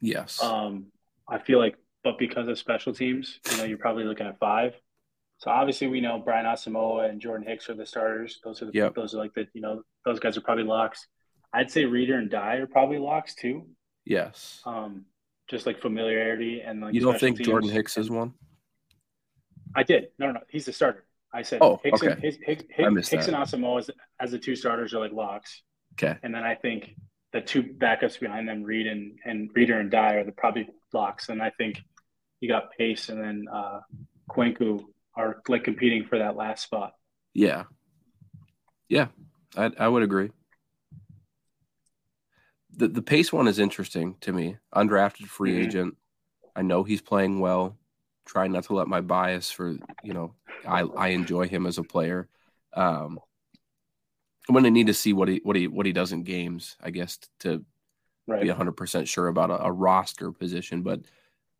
Yes. 0.00 0.42
Um, 0.42 0.86
I 1.28 1.38
feel 1.38 1.58
like, 1.58 1.76
but 2.04 2.18
because 2.18 2.48
of 2.48 2.58
special 2.58 2.92
teams, 2.92 3.38
you 3.50 3.56
know, 3.58 3.64
you're 3.64 3.78
probably 3.78 4.04
looking 4.04 4.26
at 4.26 4.38
five. 4.38 4.74
So 5.38 5.50
obviously, 5.50 5.86
we 5.88 6.00
know 6.00 6.18
Brian 6.24 6.46
Asamoah 6.46 7.08
and 7.08 7.20
Jordan 7.20 7.46
Hicks 7.46 7.68
are 7.70 7.74
the 7.74 7.86
starters. 7.86 8.40
Those 8.44 8.62
are 8.62 8.66
the, 8.66 8.72
Yep. 8.74 8.94
those 8.94 9.14
are 9.14 9.18
like 9.18 9.34
the 9.34 9.46
you 9.54 9.60
know 9.60 9.82
those 10.04 10.20
guys 10.20 10.36
are 10.36 10.40
probably 10.40 10.64
locks. 10.64 11.06
I'd 11.52 11.70
say 11.70 11.84
Reeder 11.84 12.16
and 12.18 12.30
Dye 12.30 12.56
are 12.56 12.66
probably 12.66 12.98
locks 12.98 13.34
too. 13.34 13.66
yes. 14.04 14.60
Um, 14.64 15.04
just 15.48 15.66
like 15.66 15.80
familiarity 15.80 16.62
and 16.64 16.80
like 16.80 16.94
you 16.94 17.00
don't 17.00 17.18
think 17.18 17.40
Jordan. 17.40 17.68
Hicks 17.70 17.98
is 17.98 18.08
one? 18.10 18.32
I 19.74 19.82
did. 19.82 20.08
No, 20.18 20.26
no, 20.26 20.32
no. 20.32 20.40
He's 20.48 20.64
the 20.66 20.72
starter. 20.72 21.04
I 21.34 21.42
said 21.42 21.58
Oh, 21.62 21.80
Hicks, 21.82 22.02
and, 22.02 22.12
okay. 22.12 22.20
Hicks, 22.20 22.36
Hicks, 22.44 22.64
I 22.78 22.82
Hicks, 22.90 23.08
Hicks 23.08 23.28
and 23.28 23.36
Asamoah 23.36 23.78
as, 23.80 23.90
as 24.20 24.30
the 24.32 24.38
two 24.38 24.54
starters 24.54 24.92
are 24.94 25.00
like 25.00 25.12
locks. 25.12 25.62
Okay. 25.92 26.18
And 26.22 26.34
then 26.34 26.44
I 26.44 26.54
think 26.54 26.96
the 27.32 27.40
two 27.40 27.62
backups 27.62 28.18
behind 28.20 28.48
them, 28.48 28.62
Reed 28.62 28.86
and, 28.86 29.18
and 29.24 29.50
Reeder 29.54 29.78
and 29.78 29.90
Dye, 29.90 30.14
are 30.14 30.24
the 30.24 30.32
probably 30.32 30.68
locks. 30.92 31.28
And 31.28 31.42
I 31.42 31.50
think 31.50 31.80
you 32.40 32.48
got 32.48 32.72
Pace 32.76 33.08
and 33.08 33.22
then 33.22 33.46
uh, 33.52 33.80
Kwenkeu 34.30 34.84
are 35.14 35.42
like 35.48 35.64
competing 35.64 36.04
for 36.04 36.18
that 36.18 36.36
last 36.36 36.62
spot. 36.64 36.92
Yeah. 37.34 37.64
Yeah, 38.88 39.08
I, 39.56 39.70
I 39.78 39.88
would 39.88 40.02
agree. 40.02 40.30
The 42.74 42.88
the 42.88 43.02
pace 43.02 43.32
one 43.32 43.48
is 43.48 43.58
interesting 43.58 44.16
to 44.20 44.32
me. 44.32 44.58
Undrafted 44.74 45.26
free 45.26 45.52
Mhm. 45.52 45.62
agent. 45.62 45.96
I 46.54 46.62
know 46.62 46.82
he's 46.84 47.00
playing 47.02 47.40
well. 47.40 47.78
Trying 48.26 48.52
not 48.52 48.64
to 48.64 48.74
let 48.74 48.88
my 48.88 49.00
bias 49.00 49.50
for 49.50 49.76
you 50.04 50.12
know 50.12 50.34
I 50.66 50.82
I 50.82 51.08
enjoy 51.08 51.48
him 51.48 51.66
as 51.66 51.78
a 51.78 51.82
player. 51.84 52.28
Um, 52.74 53.18
I'm 54.48 54.54
gonna 54.54 54.70
need 54.70 54.88
to 54.88 54.94
see 54.94 55.12
what 55.12 55.28
he 55.28 55.40
what 55.44 55.56
he 55.56 55.68
what 55.68 55.86
he 55.86 55.92
does 55.92 56.12
in 56.12 56.22
games. 56.24 56.76
I 56.82 56.90
guess 56.90 57.18
to 57.40 57.64
Right. 58.28 58.40
be 58.40 58.48
100 58.48 58.72
percent 58.72 59.08
sure 59.08 59.26
about 59.28 59.50
a, 59.50 59.64
a 59.64 59.72
roster 59.72 60.30
position, 60.30 60.82
but 60.82 61.00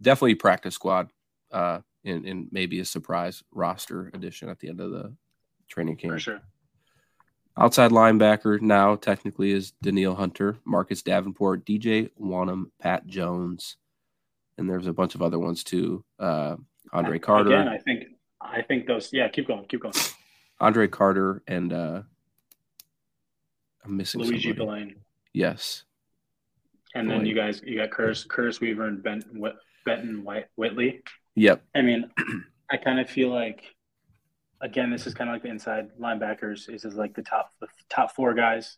definitely 0.00 0.36
practice 0.36 0.74
squad. 0.74 1.10
Uh, 1.50 1.80
and, 2.04 2.24
and 2.24 2.48
maybe 2.50 2.80
a 2.80 2.84
surprise 2.84 3.42
roster 3.52 4.10
addition 4.14 4.48
at 4.48 4.58
the 4.60 4.68
end 4.68 4.80
of 4.80 4.90
the 4.90 5.12
training 5.68 5.96
camp. 5.96 6.14
For 6.14 6.18
sure. 6.18 6.40
Outside 7.58 7.90
linebacker 7.90 8.60
now 8.60 8.96
technically 8.96 9.52
is 9.52 9.72
Danielle 9.82 10.14
Hunter, 10.14 10.56
Marcus 10.64 11.02
Davenport, 11.02 11.66
DJ 11.66 12.10
Wonnum, 12.18 12.70
Pat 12.80 13.06
Jones, 13.06 13.76
and 14.56 14.68
there's 14.70 14.86
a 14.86 14.92
bunch 14.92 15.14
of 15.14 15.20
other 15.22 15.38
ones 15.38 15.62
too. 15.62 16.02
Uh, 16.18 16.56
Andre 16.92 17.18
Carter. 17.18 17.50
Again, 17.50 17.68
I 17.68 17.78
think 17.78 18.04
I 18.40 18.62
think 18.62 18.86
those. 18.86 19.12
Yeah, 19.12 19.28
keep 19.28 19.46
going. 19.48 19.64
Keep 19.66 19.82
going. 19.82 19.94
Andre 20.60 20.88
Carter 20.88 21.42
and 21.46 21.72
uh 21.72 22.02
I'm 23.84 23.96
missing 23.96 24.20
Luiji 24.20 24.42
somebody. 24.54 24.54
Vilain. 24.54 24.94
Yes. 25.32 25.84
And 26.94 27.10
then 27.10 27.20
Vilain. 27.20 27.26
you 27.28 27.34
guys, 27.34 27.62
you 27.64 27.78
got 27.78 27.90
Curtis, 27.90 28.24
Curtis 28.24 28.60
Weaver 28.60 28.86
and 28.86 29.02
Ben, 29.02 29.22
Benton 29.84 30.24
White, 30.24 30.46
Whitley. 30.56 31.02
Yep. 31.34 31.62
I 31.74 31.82
mean, 31.82 32.10
I 32.70 32.76
kind 32.76 33.00
of 33.00 33.08
feel 33.08 33.30
like, 33.30 33.64
again, 34.60 34.90
this 34.90 35.06
is 35.06 35.14
kind 35.14 35.30
of 35.30 35.34
like 35.34 35.42
the 35.42 35.48
inside 35.48 35.88
linebackers. 36.00 36.68
Is 36.72 36.84
is 36.84 36.94
like 36.94 37.14
the 37.14 37.22
top 37.22 37.50
the 37.60 37.68
top 37.88 38.14
four 38.14 38.34
guys. 38.34 38.76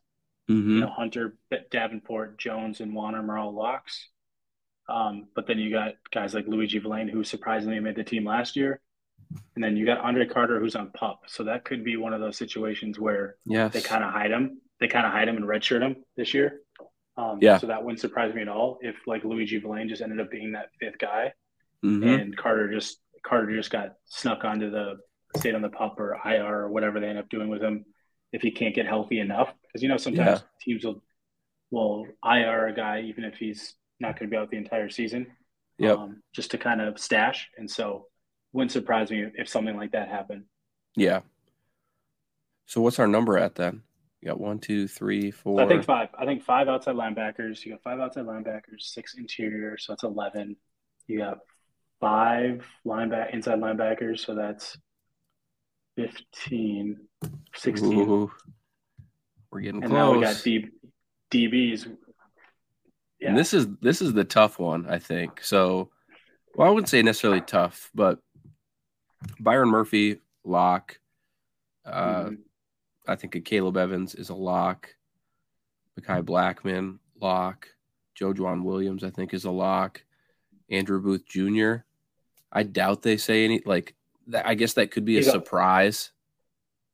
hmm 0.49 0.75
You 0.77 0.81
know, 0.83 0.89
Hunter, 0.91 1.37
Davenport, 1.71 2.39
Jones, 2.39 2.81
and 2.81 2.93
Wonnum 2.93 3.29
are 3.29 3.39
all 3.39 3.53
locks. 3.53 4.09
Um, 4.89 5.29
but 5.35 5.47
then 5.47 5.59
you 5.59 5.71
got 5.71 5.95
guys 6.13 6.35
like 6.35 6.47
Luiji 6.47 6.81
Vilain, 6.83 7.11
who 7.11 7.25
surprisingly 7.25 7.81
made 7.81 7.97
the 7.97 8.05
team 8.05 8.25
last 8.25 8.55
year. 8.55 8.81
And 9.57 9.65
then 9.65 9.77
you 9.77 9.85
got 9.87 9.99
Andre 9.99 10.27
Carter, 10.27 10.61
who's 10.61 10.77
on 10.77 10.91
pup. 10.91 11.23
So 11.27 11.43
that 11.45 11.65
could 11.65 11.83
be 11.83 11.97
one 11.97 12.13
of 12.13 12.21
those 12.21 12.37
situations 12.37 13.01
where 13.01 13.37
Yes. 13.47 13.73
they 13.73 13.81
kind 13.81 14.05
of 14.05 14.13
hide 14.13 14.31
him. 14.31 14.61
They 14.85 14.89
kind 14.89 15.07
of 15.07 15.13
hide 15.13 15.29
him 15.29 15.39
and 15.39 15.47
redshirt 15.47 15.81
him 15.81 16.05
this 16.15 16.35
year. 16.35 16.61
Um, 17.17 17.39
Yeah. 17.41 17.57
So 17.57 17.69
that 17.69 17.83
wouldn't 17.83 18.01
surprise 18.01 18.35
me 18.35 18.43
at 18.43 18.49
all 18.49 18.77
if 18.83 18.95
like 19.07 19.23
Luiji 19.23 19.63
Vilain 19.63 19.89
just 19.89 20.03
ended 20.03 20.21
up 20.21 20.31
being 20.31 20.53
that 20.53 20.69
fifth 20.79 20.99
guy, 20.99 21.33
Mhm. 21.83 22.21
and 22.21 22.37
Carter 22.37 22.71
just 22.71 23.01
Carter 23.23 23.57
just 23.57 23.71
got 23.71 23.95
snuck 24.05 24.45
onto 24.45 24.69
the 24.71 24.99
stayed 25.37 25.55
on 25.55 25.63
the 25.63 25.71
pup 25.71 25.99
or 25.99 26.21
IR 26.23 26.65
or 26.65 26.69
whatever 26.71 27.01
they 27.01 27.07
end 27.09 27.19
up 27.19 27.31
doing 27.31 27.49
with 27.49 27.63
him 27.63 27.87
if 28.33 28.43
he 28.43 28.51
can't 28.51 28.75
get 28.75 28.85
healthy 28.85 29.21
enough. 29.21 29.55
Because 29.63 29.83
you 29.83 29.89
know 29.89 29.97
sometimes 29.97 30.41
Yeah. 30.43 30.47
teams 30.61 30.85
will 30.85 31.03
will 31.71 32.07
IR 32.23 32.67
a 32.67 32.75
guy 32.75 33.01
even 33.01 33.25
if 33.25 33.37
he's 33.39 33.75
not 34.01 34.19
going 34.19 34.29
to 34.29 34.31
be 34.31 34.37
out 34.37 34.51
the 34.51 34.59
entire 34.59 34.91
season. 34.91 35.35
Yeah. 35.79 35.93
Um, 35.93 36.23
just 36.35 36.51
to 36.51 36.59
kind 36.59 36.83
of 36.83 36.99
stash, 36.99 37.51
and 37.57 37.71
so 37.71 38.09
wouldn't 38.53 38.71
surprise 38.73 39.11
me 39.11 39.23
if 39.39 39.49
something 39.49 39.79
like 39.79 39.93
that 39.93 40.09
happened. 40.09 40.45
Yeah. 40.95 41.23
So 42.67 42.83
what's 42.83 42.99
our 42.99 43.09
number 43.09 43.39
at 43.39 43.55
then? 43.55 43.83
You 44.25 44.31
got 44.31 44.41
one, 44.41 44.59
two, 44.59 44.89
three, 44.89 45.31
four. 45.31 45.61
I 45.61 45.69
think 45.69 45.85
five. 45.85 46.09
I 46.19 46.25
think 46.25 46.43
five 46.43 46.67
outside 46.67 46.95
linebackers. 46.97 47.63
You 47.63 47.73
got 47.73 47.83
five 47.83 48.01
outside 48.01 48.25
linebackers, 48.25 48.81
six 48.81 49.17
interior, 49.19 49.77
so 49.77 49.93
that's 49.93 50.03
eleven. 50.03 50.57
You 51.07 51.19
got 51.19 51.41
five 52.01 52.65
lineback 52.87 53.35
inside 53.35 53.59
linebackers, 53.59 54.21
so 54.21 54.35
that's 54.35 54.79
15, 55.97 56.97
16. 57.55 57.93
Ooh, 57.93 58.33
we're 59.53 59.61
getting 59.61 59.83
and 59.83 59.93
close. 59.93 59.99
now 59.99 60.13
we 60.13 60.23
got 60.23 60.43
D, 60.43 60.69
DBs. 61.31 61.95
Yeah, 63.21 63.29
And 63.29 63.39
this 63.39 63.53
is 63.53 63.67
this 63.83 64.01
is 64.01 64.15
the 64.15 64.25
tough 64.25 64.59
one, 64.59 64.87
I 64.89 65.01
think. 65.01 65.45
So, 65.45 65.91
well, 66.55 66.67
I 66.67 66.71
wouldn't 66.71 66.89
say 66.89 67.03
necessarily 67.03 67.43
tough, 67.43 67.91
but 67.95 68.21
Byron 69.39 69.69
Murphy 69.69 70.21
lock. 70.45 70.99
Uh, 71.85 72.25
Mhm. 72.25 72.39
I 73.07 73.17
think 73.17 73.35
a 73.35 73.41
Caleb 73.41 73.77
Evans 73.77 74.15
is 74.15 74.31
a 74.31 74.35
lock. 74.35 74.95
Mekhi 75.99 76.21
hmm. 76.21 76.25
Blackmon 76.25 76.99
lock. 77.21 77.69
Joejuan 78.19 78.63
Williams, 78.63 79.03
I 79.03 79.11
think, 79.11 79.35
is 79.35 79.45
a 79.45 79.51
lock. 79.51 80.05
Andrew 80.71 81.01
Booth 81.01 81.27
Jr. 81.27 81.77
I 82.53 82.63
doubt 82.63 83.03
they 83.03 83.17
say 83.17 83.45
any 83.45 83.63
like. 83.65 83.95
That, 84.29 84.47
I 84.47 84.55
guess 84.55 84.75
that 84.75 84.91
could 84.91 85.05
be 85.05 85.17
a 85.17 85.19
He's 85.19 85.29
a- 85.29 85.33
surprise. 85.33 86.11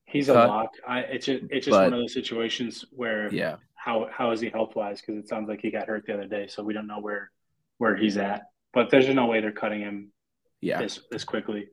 he's 0.04 0.28
a 0.28 0.34
lock. 0.34 0.72
I 0.86 1.00
it's 1.00 1.26
just 1.26 1.44
it's 1.50 1.66
just 1.66 1.76
But- 1.76 1.84
one 1.84 1.92
of 1.92 2.00
those 2.00 2.14
situations 2.14 2.84
where 2.90 3.32
Yeah, 3.32 3.56
how 3.74 4.08
how 4.10 4.32
is 4.32 4.40
he 4.40 4.48
health 4.48 4.74
wise? 4.74 5.00
Because 5.00 5.16
it 5.16 5.28
sounds 5.28 5.48
like 5.48 5.60
he 5.60 5.70
got 5.70 5.86
hurt 5.86 6.06
the 6.06 6.14
other 6.14 6.26
day, 6.26 6.48
so 6.48 6.64
we 6.64 6.74
don't 6.74 6.86
know 6.88 6.98
where 7.00 7.30
where 7.78 7.94
he's 7.94 8.16
at. 8.16 8.50
But 8.72 8.90
there's 8.90 9.08
no 9.08 9.26
way 9.26 9.40
they're 9.40 9.52
cutting 9.52 9.80
him 9.80 10.12
yeah. 10.60 10.80
this 10.80 11.00
this 11.10 11.24
quickly. 11.24 11.68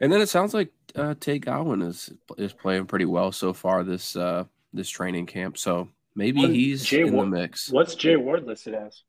And 0.00 0.12
then 0.12 0.20
it 0.20 0.28
sounds 0.28 0.54
like 0.54 0.72
uh, 0.94 1.14
Tay 1.18 1.38
Gowan 1.38 1.82
is 1.82 2.12
is 2.36 2.52
playing 2.52 2.86
pretty 2.86 3.04
well 3.04 3.32
so 3.32 3.52
far 3.52 3.82
this 3.84 4.16
uh, 4.16 4.44
this 4.72 4.88
training 4.88 5.26
camp. 5.26 5.58
So 5.58 5.88
maybe 6.14 6.40
Well, 6.40 6.50
he's 6.50 6.84
Jay 6.84 7.02
in 7.02 7.14
Wa- 7.14 7.24
the 7.24 7.30
mix. 7.30 7.70
What's 7.70 7.94
Jay 7.94 8.16
Ward 8.16 8.44
listed 8.44 8.74
as? 8.74 9.02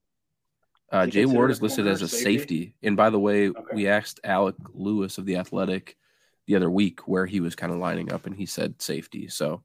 Uh, 0.91 1.05
Jay 1.05 1.25
Ward 1.25 1.51
is 1.51 1.61
listed 1.61 1.85
as 1.85 2.01
a 2.01 2.07
safety? 2.07 2.37
safety. 2.37 2.75
And 2.81 2.97
by 2.97 3.11
the 3.11 3.19
way, 3.19 3.49
Okay. 3.49 3.61
we 3.73 3.87
asked 3.87 4.19
Alec 4.23 4.55
Lewis 4.73 5.19
of 5.19 5.25
the 5.25 5.35
Athletic 5.37 5.95
the 6.47 6.55
other 6.55 6.71
week 6.71 7.07
where 7.07 7.27
he 7.27 7.39
was 7.41 7.55
kind 7.55 7.71
of 7.71 7.77
lining 7.77 8.11
up, 8.11 8.25
and 8.25 8.35
he 8.35 8.47
said 8.47 8.81
safety. 8.81 9.27
So 9.27 9.63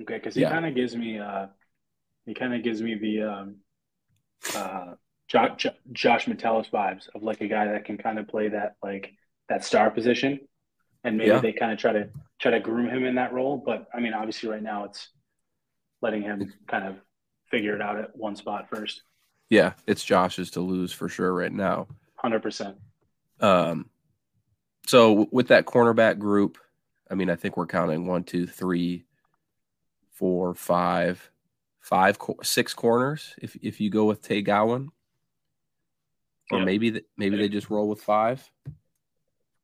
Okay, 0.00 0.14
because 0.14 0.34
he 0.36 0.42
Yeah. 0.42 0.50
kind 0.50 0.64
of 0.66 0.74
gives 0.76 0.94
me 0.94 1.18
uh, 1.18 1.48
he 2.24 2.34
kind 2.34 2.54
of 2.54 2.62
gives 2.62 2.80
me 2.82 2.94
the 2.94 3.22
um, 3.22 3.56
uh, 4.54 4.94
jo- 5.28 5.54
jo- 5.56 5.70
Josh 5.92 6.26
Metellus 6.26 6.68
vibes 6.72 7.08
of 7.14 7.22
like 7.22 7.40
a 7.40 7.48
guy 7.48 7.66
that 7.68 7.84
can 7.84 7.96
kind 7.98 8.18
of 8.18 8.26
play 8.28 8.48
that 8.48 8.76
like 8.82 9.12
that 9.48 9.64
star 9.64 9.90
position, 9.90 10.40
and 11.04 11.16
maybe 11.16 11.28
Yeah. 11.30 11.40
they 11.40 11.52
kind 11.52 11.72
of 11.72 11.78
try 11.78 11.92
to 11.92 12.10
try 12.38 12.50
to 12.52 12.60
groom 12.60 12.88
him 12.88 13.04
in 13.04 13.14
that 13.16 13.32
role. 13.32 13.56
But 13.64 13.86
I 13.94 14.00
mean, 14.00 14.14
obviously, 14.14 14.48
right 14.48 14.62
now 14.62 14.84
it's 14.84 15.08
letting 16.02 16.22
him 16.22 16.52
kind 16.66 16.86
of 16.86 16.96
figure 17.50 17.74
it 17.74 17.80
out 17.82 17.98
at 17.98 18.16
one 18.16 18.36
spot 18.36 18.68
first. 18.68 19.02
yeah, 19.50 19.72
it's 19.86 20.04
Josh's 20.04 20.50
to 20.52 20.60
lose 20.60 20.92
for 20.92 21.08
sure 21.08 21.32
right 21.32 21.52
now. 21.52 21.88
Hundred 22.16 22.42
percent. 22.42 22.76
Um, 23.40 23.88
so 24.86 25.08
w- 25.10 25.28
with 25.32 25.48
that 25.48 25.64
cornerback 25.64 26.18
group, 26.18 26.58
I 27.10 27.14
mean, 27.14 27.30
I 27.30 27.36
think 27.36 27.56
we're 27.56 27.66
counting 27.66 28.06
one, 28.06 28.24
two, 28.24 28.46
three, 28.46 29.04
four, 30.12 30.54
five, 30.54 31.30
five, 31.80 32.18
six 32.42 32.74
corners. 32.74 33.34
If 33.40 33.56
if 33.62 33.80
you 33.80 33.88
go 33.90 34.04
with 34.04 34.20
Tay 34.20 34.42
Gowan, 34.42 34.90
or 36.52 36.58
Yep. 36.58 36.66
maybe 36.66 36.90
th- 36.92 37.04
maybe 37.16 37.36
they 37.36 37.48
just 37.48 37.70
roll 37.70 37.88
with 37.88 38.02
five. 38.02 38.48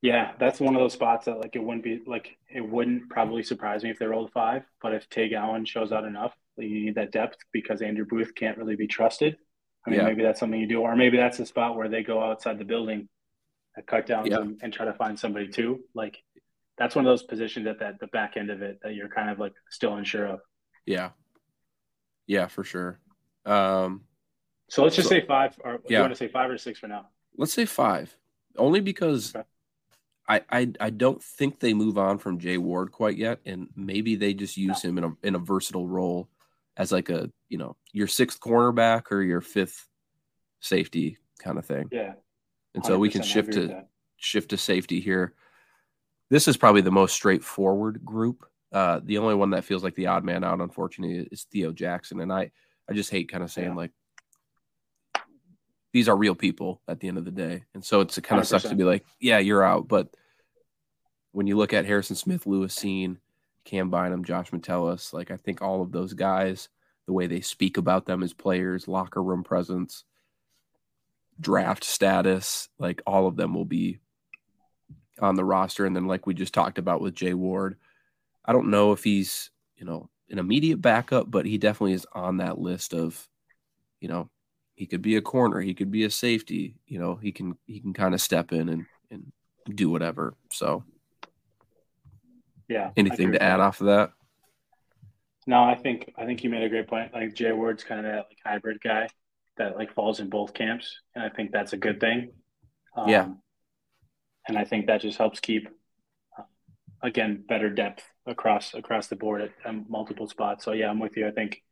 Yeah, 0.02 0.32
that's 0.38 0.60
one 0.60 0.74
of 0.74 0.80
those 0.82 0.92
spots 0.92 1.24
that 1.26 1.38
like 1.40 1.56
it 1.56 1.60
wouldn't 1.62 1.82
be 1.84 2.02
like 2.06 2.36
it 2.50 2.60
wouldn't 2.60 3.08
probably 3.08 3.42
surprise 3.42 3.82
me 3.82 3.90
if 3.90 3.98
they 3.98 4.06
rolled 4.06 4.32
five, 4.32 4.64
but 4.82 4.92
if 4.94 5.08
Tay 5.08 5.28
Gowan 5.30 5.64
shows 5.64 5.92
out 5.92 6.04
enough, 6.04 6.34
like, 6.58 6.68
you 6.68 6.84
need 6.84 6.94
that 6.96 7.10
depth 7.10 7.38
because 7.52 7.80
Andrew 7.80 8.04
Booth 8.04 8.34
can't 8.34 8.58
really 8.58 8.76
be 8.76 8.86
trusted. 8.86 9.38
I 9.86 9.90
mean, 9.90 10.00
Yeah. 10.00 10.06
maybe 10.06 10.22
that's 10.22 10.40
something 10.40 10.60
you 10.60 10.66
do, 10.66 10.82
or 10.82 10.94
maybe 10.94 11.16
that's 11.16 11.38
the 11.38 11.46
spot 11.46 11.76
where 11.76 11.88
they 11.88 12.02
go 12.02 12.22
outside 12.22 12.58
the 12.58 12.64
building, 12.64 13.08
cut 13.86 14.06
downs, 14.06 14.28
Yeah. 14.30 14.40
and, 14.40 14.58
and 14.62 14.72
try 14.72 14.84
to 14.86 14.92
find 14.94 15.18
somebody 15.18 15.48
too. 15.48 15.82
Like 15.94 16.22
that's 16.76 16.94
one 16.94 17.06
of 17.06 17.10
those 17.10 17.22
positions 17.22 17.66
at 17.66 17.78
that 17.78 17.98
the 17.98 18.06
back 18.08 18.36
end 18.36 18.50
of 18.50 18.60
it 18.60 18.80
that 18.82 18.94
you're 18.94 19.08
kind 19.08 19.30
of 19.30 19.38
like 19.38 19.54
still 19.70 19.94
unsure 19.96 20.26
of. 20.26 20.40
Yeah, 20.84 21.10
yeah, 22.26 22.48
for 22.48 22.62
sure. 22.62 23.00
Um, 23.46 24.04
So 24.68 24.82
let's 24.82 24.96
just 24.96 25.08
So- 25.08 25.14
say 25.14 25.26
five, 25.26 25.58
or 25.64 25.80
Yeah. 25.88 25.98
you 25.98 26.00
want 26.02 26.12
to 26.12 26.16
say 26.18 26.28
five 26.28 26.50
or 26.50 26.58
six 26.58 26.78
for 26.78 26.88
now? 26.88 27.08
let's 27.36 27.52
say 27.52 27.64
five, 27.66 28.16
only 28.56 28.80
because 28.80 29.34
Okay. 29.34 29.44
I, 30.28 30.40
I 30.50 30.72
I 30.80 30.90
don't 30.90 31.22
think 31.22 31.58
they 31.60 31.74
move 31.74 31.98
on 31.98 32.16
from 32.18 32.38
Jay 32.38 32.56
Ward 32.58 32.92
quite 32.92 33.16
yet, 33.18 33.40
and 33.44 33.68
maybe 33.76 34.14
they 34.16 34.32
just 34.34 34.56
use 34.56 34.80
him 34.82 34.96
in 34.98 35.04
a 35.04 35.12
in 35.22 35.34
a 35.34 35.38
versatile 35.38 35.86
role 35.88 36.30
as 36.76 36.92
like 36.92 37.10
a 37.10 37.30
you 37.48 37.58
know 37.58 37.76
your 37.92 38.06
sixth 38.06 38.40
cornerback 38.40 39.10
or 39.12 39.20
your 39.22 39.40
fifth 39.40 39.88
safety 40.60 41.18
kind 41.38 41.58
of 41.58 41.66
thing. 41.66 41.88
Yeah, 41.92 42.14
And 42.74 42.84
so 42.86 42.98
we 42.98 43.10
can 43.10 43.22
shift 43.22 43.52
to 43.52 43.84
shift 44.16 44.50
to 44.50 44.56
safety 44.56 45.00
here. 45.00 45.34
This 46.30 46.48
is 46.48 46.56
probably 46.56 46.80
the 46.80 46.90
most 46.90 47.14
straightforward 47.14 48.02
group. 48.04 48.46
Uh, 48.72 49.00
the 49.04 49.18
only 49.18 49.34
one 49.34 49.50
that 49.50 49.64
feels 49.64 49.84
like 49.84 49.94
the 49.94 50.06
odd 50.06 50.24
man 50.24 50.42
out, 50.42 50.60
unfortunately, 50.60 51.28
is 51.30 51.44
Theo 51.44 51.70
Jackson, 51.72 52.20
and 52.20 52.32
I 52.32 52.50
I 52.88 52.94
just 52.94 53.10
hate 53.10 53.28
kind 53.28 53.42
of 53.44 53.50
saying 53.50 53.68
Yeah. 53.70 53.74
like 53.74 53.92
these 55.94 56.08
are 56.08 56.16
real 56.16 56.34
people 56.34 56.82
at 56.88 56.98
the 56.98 57.06
end 57.06 57.18
of 57.18 57.24
the 57.24 57.30
day, 57.30 57.62
and 57.72 57.84
so 57.84 58.00
it's 58.00 58.18
it 58.18 58.24
kind 58.24 58.40
of 58.40 58.48
sucks 58.48 58.68
to 58.68 58.74
be 58.74 58.82
like, 58.82 59.06
yeah, 59.20 59.38
you're 59.38 59.62
out, 59.62 59.86
but 59.86 60.08
when 61.30 61.46
you 61.46 61.56
look 61.56 61.72
at 61.72 61.86
Harrison 61.86 62.16
Smith, 62.16 62.46
Lewis 62.46 62.76
Cine, 62.76 63.18
Cam 63.64 63.90
Bynum, 63.90 64.24
Josh 64.24 64.52
Metellus, 64.52 65.12
like 65.12 65.30
I 65.30 65.36
think 65.36 65.62
all 65.62 65.82
of 65.82 65.92
those 65.92 66.12
guys, 66.12 66.68
the 67.06 67.12
way 67.12 67.28
they 67.28 67.40
speak 67.40 67.76
about 67.76 68.06
them 68.06 68.22
as 68.22 68.32
players, 68.32 68.88
locker 68.88 69.22
room 69.22 69.44
presence, 69.44 70.04
draft 71.40 71.84
status, 71.84 72.68
like 72.78 73.02
all 73.06 73.26
of 73.28 73.36
them 73.36 73.54
will 73.54 73.64
be 73.64 74.00
on 75.20 75.36
the 75.36 75.44
roster. 75.44 75.86
And 75.86 75.94
then, 75.94 76.06
like 76.06 76.26
we 76.26 76.34
just 76.34 76.54
talked 76.54 76.78
about 76.78 77.00
with 77.00 77.14
Jay 77.14 77.34
Ward, 77.34 77.76
I 78.44 78.52
don't 78.52 78.70
know 78.70 78.92
if 78.92 79.04
he's, 79.04 79.50
you 79.76 79.84
know, 79.84 80.10
an 80.30 80.38
immediate 80.38 80.80
backup, 80.80 81.30
but 81.30 81.46
he 81.46 81.58
definitely 81.58 81.92
is 81.92 82.06
on 82.12 82.38
that 82.38 82.58
list 82.58 82.94
of, 82.94 83.28
you 84.00 84.08
know, 84.08 84.28
he 84.74 84.86
could 84.86 85.02
be 85.02 85.16
a 85.16 85.22
corner, 85.22 85.60
he 85.60 85.74
could 85.74 85.90
be 85.90 86.04
a 86.04 86.10
safety, 86.10 86.74
you 86.86 86.98
know, 86.98 87.14
he 87.16 87.32
can 87.32 87.56
he 87.66 87.80
can 87.80 87.92
kind 87.92 88.14
of 88.14 88.20
step 88.20 88.52
in 88.52 88.68
and 88.68 88.86
and 89.10 89.32
do 89.74 89.88
whatever. 89.90 90.34
So 90.52 90.84
Yeah. 92.68 92.90
Anything 92.96 93.32
to 93.32 93.42
add 93.42 93.60
off 93.60 93.80
of 93.80 93.86
that? 93.86 94.12
No, 95.46 95.62
I 95.62 95.74
think 95.74 96.12
I 96.16 96.24
think 96.24 96.42
you 96.42 96.50
made 96.50 96.62
a 96.64 96.68
great 96.68 96.88
point. 96.88 97.12
Like 97.12 97.34
Jay 97.34 97.52
Ward's 97.52 97.84
kind 97.84 98.04
of 98.06 98.12
that 98.12 98.26
like 98.30 98.38
hybrid 98.44 98.80
guy 98.82 99.08
that 99.58 99.76
like 99.76 99.92
falls 99.94 100.18
in 100.20 100.28
both 100.30 100.54
camps, 100.54 101.00
and 101.14 101.22
I 101.24 101.28
think 101.28 101.52
that's 101.52 101.72
a 101.74 101.76
good 101.76 102.00
thing. 102.00 102.32
Um, 102.96 103.08
Yeah. 103.08 103.28
and 104.48 104.58
I 104.58 104.64
think 104.64 104.86
that 104.86 105.00
just 105.02 105.18
helps 105.18 105.40
keep 105.40 105.68
uh, 106.38 106.42
again 107.02 107.44
better 107.46 107.68
depth 107.70 108.02
across 108.26 108.74
across 108.74 109.08
the 109.08 109.16
board 109.16 109.42
at 109.42 109.52
um, 109.64 109.84
multiple 109.88 110.26
spots. 110.28 110.64
So 110.64 110.72
yeah, 110.72 110.88
I'm 110.90 110.98
with 110.98 111.16
you. 111.16 111.28
I 111.28 111.30
think 111.30 111.62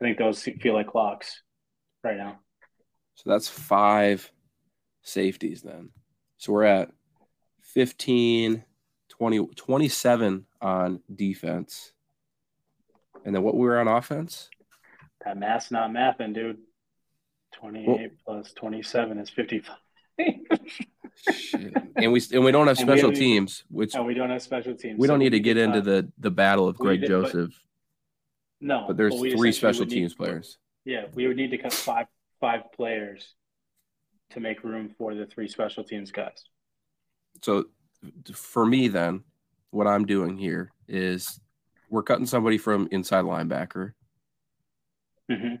I 0.00 0.04
think 0.04 0.18
those 0.18 0.42
feel 0.42 0.74
like 0.74 0.88
clocks 0.88 1.42
right 2.02 2.16
now. 2.16 2.38
So 3.14 3.30
that's 3.30 3.48
five 3.48 4.30
safeties 5.02 5.62
then. 5.62 5.90
So 6.38 6.52
we're 6.52 6.64
at 6.64 6.90
15, 7.60 8.64
20, 9.08 9.46
27 9.54 10.46
on 10.60 11.00
defense. 11.14 11.92
And 13.24 13.34
then 13.34 13.42
what 13.42 13.54
we 13.54 13.66
were 13.66 13.78
on 13.78 13.88
offense? 13.88 14.48
That 15.24 15.38
math's 15.38 15.70
not 15.70 15.90
mathing, 15.90 16.34
dude. 16.34 16.58
28 17.54 17.86
well, 17.86 17.98
plus 18.42 18.52
27 18.54 19.18
is 19.18 19.30
55. 19.30 19.76
And 21.96 22.12
we 22.12 22.20
and 22.32 22.44
we 22.44 22.50
don't 22.52 22.66
have 22.66 22.78
special 22.88 23.10
we 23.10 23.16
teams, 23.16 23.64
which 23.68 23.94
we 23.94 24.14
don't 24.14 24.30
have 24.30 24.42
special 24.42 24.74
teams. 24.74 24.98
We 24.98 25.06
so 25.06 25.12
don't 25.12 25.20
need 25.20 25.30
to 25.30 25.40
get 25.40 25.56
into 25.56 25.80
the 25.80 26.10
the 26.18 26.30
battle 26.30 26.66
of 26.66 26.76
Greg 26.76 27.00
did, 27.00 27.08
Joseph. 27.08 27.50
But, 28.60 28.66
no, 28.66 28.84
but 28.88 28.96
there's 28.96 29.14
but 29.14 29.32
three 29.32 29.52
special 29.52 29.86
teams 29.86 30.12
need, 30.12 30.16
players. 30.16 30.58
Yeah, 30.84 31.04
we 31.14 31.26
would 31.26 31.36
need 31.36 31.50
to 31.50 31.58
cut 31.58 31.72
five 31.72 32.06
five 32.40 32.72
players 32.72 33.34
to 34.30 34.40
make 34.40 34.64
room 34.64 34.94
for 34.98 35.14
the 35.14 35.26
three 35.26 35.48
special 35.48 35.84
teams 35.84 36.10
guys. 36.10 36.44
So, 37.42 37.66
for 38.34 38.66
me, 38.66 38.88
then, 38.88 39.22
what 39.70 39.86
I'm 39.86 40.04
doing 40.06 40.36
here 40.36 40.72
is 40.88 41.40
we're 41.88 42.02
cutting 42.02 42.26
somebody 42.26 42.58
from 42.58 42.88
inside 42.90 43.24
linebacker. 43.24 43.92
Mm-hmm. 45.30 45.56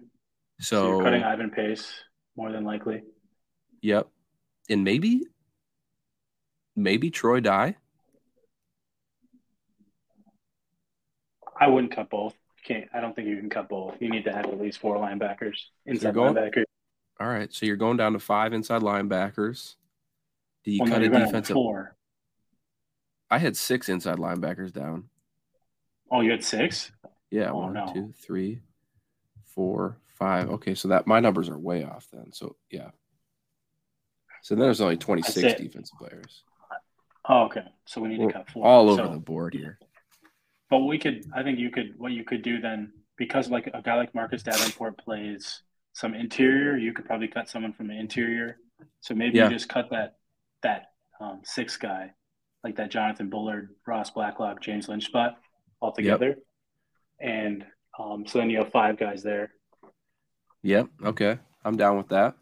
So, 0.60 0.82
so 0.82 0.88
you're 0.88 1.04
cutting 1.04 1.22
Ivan 1.22 1.50
Pace 1.50 1.92
more 2.36 2.50
than 2.50 2.64
likely. 2.64 3.02
Yep, 3.82 4.08
and 4.68 4.84
maybe, 4.84 5.22
maybe 6.74 7.10
Troy 7.10 7.40
Dye. 7.40 7.76
I 11.58 11.68
wouldn't 11.68 11.94
cut 11.94 12.10
both. 12.10 12.34
Can't. 12.64 12.88
I 12.94 13.00
don't 13.00 13.14
think 13.14 13.28
you 13.28 13.36
can 13.36 13.50
cut 13.50 13.68
both. 13.68 13.96
You 14.00 14.10
need 14.10 14.24
to 14.24 14.32
have 14.32 14.46
at 14.46 14.60
least 14.60 14.78
four 14.78 14.96
linebackers 14.96 15.56
inside 15.86 16.14
going, 16.14 16.34
linebackers. 16.34 16.64
All 17.20 17.28
right, 17.28 17.52
so 17.52 17.66
you're 17.66 17.76
going 17.76 17.96
down 17.96 18.12
to 18.14 18.18
five 18.18 18.52
inside 18.52 18.82
linebackers. 18.82 19.76
Do 20.64 20.72
you 20.72 20.80
well, 20.82 20.92
cut 20.92 21.02
no, 21.02 21.06
a 21.06 21.24
defensive? 21.24 21.54
Four. 21.54 21.96
I 23.30 23.38
had 23.38 23.56
six 23.56 23.88
inside 23.88 24.18
linebackers 24.18 24.72
down. 24.72 25.08
Oh, 26.10 26.20
you 26.20 26.30
had 26.30 26.44
six? 26.44 26.92
Yeah, 27.30 27.50
oh, 27.50 27.58
one, 27.58 27.72
no. 27.72 27.90
two, 27.92 28.12
three, 28.20 28.60
four, 29.44 29.96
five. 30.18 30.50
Okay, 30.50 30.74
so 30.74 30.88
that 30.88 31.06
my 31.06 31.20
numbers 31.20 31.48
are 31.48 31.58
way 31.58 31.84
off 31.84 32.06
then. 32.12 32.32
So 32.32 32.56
yeah. 32.70 32.90
So 34.42 34.54
then 34.54 34.64
there's 34.64 34.80
only 34.80 34.96
26 34.96 35.54
defensive 35.54 35.96
players. 35.98 36.42
Oh, 37.28 37.44
okay. 37.44 37.62
So 37.86 38.00
we 38.00 38.08
need 38.08 38.18
We're 38.18 38.28
to 38.28 38.32
cut 38.32 38.50
four. 38.50 38.66
All 38.66 38.90
over 38.90 39.04
so, 39.04 39.12
the 39.12 39.18
board 39.18 39.54
here. 39.54 39.78
But 40.72 40.86
we 40.86 40.96
could 40.96 41.26
I 41.34 41.42
think 41.42 41.58
you 41.58 41.68
could 41.68 41.98
what 41.98 42.12
you 42.12 42.24
could 42.24 42.40
do 42.40 42.58
then 42.58 42.94
because 43.18 43.50
like 43.50 43.66
a 43.74 43.82
guy 43.82 43.94
like 43.94 44.14
Marcus 44.14 44.42
Davenport 44.42 44.96
plays 44.96 45.60
some 45.92 46.14
interior, 46.14 46.78
you 46.78 46.94
could 46.94 47.04
probably 47.04 47.28
cut 47.28 47.50
someone 47.50 47.74
from 47.74 47.88
the 47.88 48.00
interior. 48.00 48.56
So 49.02 49.14
maybe 49.14 49.36
yeah. 49.36 49.50
you 49.50 49.50
just 49.50 49.68
cut 49.68 49.90
that 49.90 50.14
that 50.62 50.92
um, 51.20 51.42
six 51.44 51.76
guy, 51.76 52.12
like 52.64 52.76
that 52.76 52.90
Jonathan 52.90 53.28
Bullard, 53.28 53.74
Ross 53.86 54.08
Blacklock, 54.12 54.62
James 54.62 54.88
Lynch 54.88 55.04
spot 55.04 55.34
all 55.80 55.92
together. 55.92 56.28
Yep. 56.28 56.38
And 57.20 57.66
um, 57.98 58.24
so 58.26 58.38
then 58.38 58.48
you 58.48 58.56
have 58.56 58.72
five 58.72 58.96
guys 58.96 59.22
there. 59.22 59.52
Yep. 60.62 60.88
Okay. 61.04 61.38
I'm 61.66 61.76
down 61.76 61.98
with 61.98 62.08
that. 62.08 62.34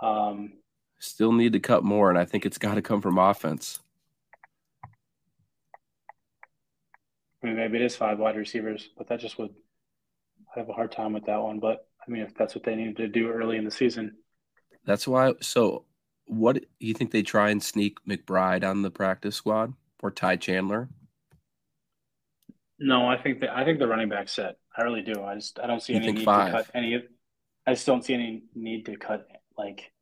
Um, 0.00 0.52
Still 1.00 1.32
need 1.32 1.54
to 1.54 1.60
cut 1.60 1.82
more, 1.82 2.08
and 2.08 2.18
I 2.20 2.24
think 2.24 2.46
it's 2.46 2.56
got 2.56 2.76
to 2.76 2.82
come 2.82 3.02
from 3.02 3.18
offense. 3.18 3.80
I 7.46 7.48
mean, 7.48 7.58
maybe 7.58 7.76
it 7.76 7.84
is 7.84 7.94
five 7.94 8.18
wide 8.18 8.36
receivers, 8.36 8.88
but 8.98 9.08
that 9.08 9.20
just 9.20 9.38
would 9.38 9.54
I 10.54 10.58
have 10.58 10.68
a 10.68 10.72
hard 10.72 10.90
time 10.90 11.12
with 11.12 11.26
that 11.26 11.40
one. 11.40 11.60
But 11.60 11.86
I 12.06 12.10
mean, 12.10 12.22
if 12.22 12.34
that's 12.34 12.56
what 12.56 12.64
they 12.64 12.74
needed 12.74 12.96
to 12.96 13.06
do 13.06 13.28
early 13.30 13.56
in 13.56 13.64
the 13.64 13.70
season, 13.70 14.16
that's 14.84 15.06
why. 15.06 15.32
So, 15.42 15.84
what 16.26 16.64
you 16.80 16.92
think 16.92 17.12
they 17.12 17.22
try 17.22 17.50
and 17.50 17.62
sneak 17.62 17.98
McBride 18.04 18.68
on 18.68 18.82
the 18.82 18.90
practice 18.90 19.36
squad 19.36 19.74
or 20.02 20.10
Ty 20.10 20.36
Chandler? 20.36 20.88
No, 22.80 23.08
I 23.08 23.16
think 23.16 23.40
that 23.40 23.56
I 23.56 23.64
think 23.64 23.78
the 23.78 23.86
running 23.86 24.08
back 24.08 24.28
set. 24.28 24.56
I 24.76 24.82
really 24.82 25.02
do. 25.02 25.22
I 25.22 25.36
just 25.36 25.60
I 25.60 25.68
don't 25.68 25.80
see 25.80 25.92
you 25.92 26.00
any 26.00 26.10
need 26.10 26.24
five? 26.24 26.46
to 26.46 26.52
cut 26.52 26.66
any. 26.74 26.94
Of 26.94 27.02
I 27.64 27.74
just 27.74 27.86
don't 27.86 28.04
see 28.04 28.14
any 28.14 28.42
need 28.56 28.86
to 28.86 28.96
cut 28.96 29.28
like. 29.56 29.92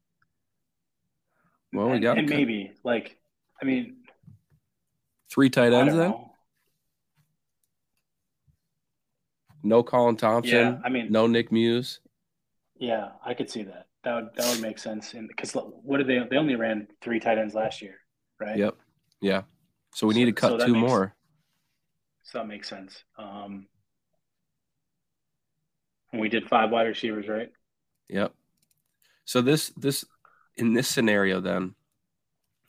Well, 1.75 1.91
we 1.91 1.99
got 1.99 2.17
and, 2.17 2.21
and 2.21 2.31
maybe 2.31 2.73
like 2.85 3.19
I 3.61 3.67
mean, 3.67 3.97
three 5.31 5.51
tight 5.51 5.75
ends 5.75 5.95
then. 5.95 6.11
Know. 6.11 6.34
No 9.65 9.83
Colin 9.83 10.17
Thompson. 10.17 10.55
Yeah, 10.55 10.79
I 10.85 10.91
mean, 10.91 11.11
no 11.11 11.27
Nick 11.27 11.51
Muse. 11.51 12.01
Yeah, 12.77 13.13
I 13.25 13.33
could 13.33 13.51
see 13.51 13.63
that. 13.63 13.87
That 14.05 14.15
would 14.15 14.29
that 14.37 14.53
would 14.53 14.61
make 14.61 14.79
sense. 14.79 15.15
And 15.15 15.27
because 15.27 15.53
what 15.53 15.97
did 15.97 16.07
they? 16.07 16.21
They 16.31 16.37
only 16.37 16.55
ran 16.55 16.87
three 17.01 17.19
tight 17.19 17.39
ends 17.39 17.55
last 17.55 17.81
year, 17.81 17.97
right? 18.39 18.59
Yep. 18.59 18.77
Yeah. 19.23 19.43
So 19.95 20.07
we 20.07 20.13
so, 20.13 20.19
need 20.19 20.27
to 20.27 20.33
cut 20.33 20.61
so 20.61 20.67
two 20.67 20.75
makes, 20.75 20.87
more. 20.87 21.15
So 22.25 22.39
that 22.39 22.47
makes 22.47 22.69
sense. 22.69 23.05
Um, 23.17 23.67
and 26.13 26.21
we 26.21 26.29
did 26.29 26.47
five 26.47 26.71
wide 26.71 26.87
receivers, 26.87 27.27
right? 27.27 27.51
Yep. 28.11 28.35
So 29.25 29.41
this 29.41 29.71
this 29.79 30.05
in 30.57 30.75
this 30.75 30.89
scenario, 30.89 31.41
then, 31.41 31.75